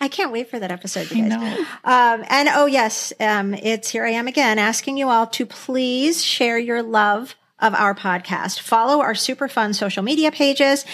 [0.00, 1.58] I can't wait for that episode, you guys.
[1.84, 6.24] Um, and oh, yes, um, it's here I am again asking you all to please
[6.24, 8.60] share your love of our podcast.
[8.60, 10.84] Follow our super fun social media pages.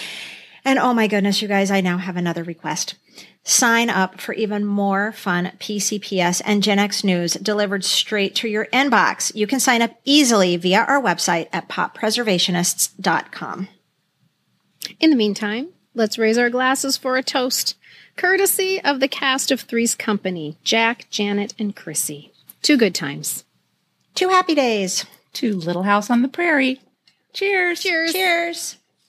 [0.65, 2.95] And oh my goodness, you guys, I now have another request.
[3.43, 8.65] Sign up for even more fun PCPS and Gen X news delivered straight to your
[8.73, 9.33] inbox.
[9.33, 13.69] You can sign up easily via our website at poppreservationists.com.
[14.99, 17.75] In the meantime, let's raise our glasses for a toast,
[18.17, 22.33] courtesy of the cast of Three's Company Jack, Janet, and Chrissy.
[22.63, 23.45] To good times.
[24.15, 25.05] To happy days.
[25.33, 26.81] To Little House on the Prairie.
[27.33, 27.81] Cheers.
[27.81, 28.11] Cheers.
[28.11, 28.77] Cheers.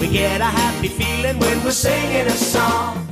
[0.00, 3.09] We get a happy feeling when we're singing a song.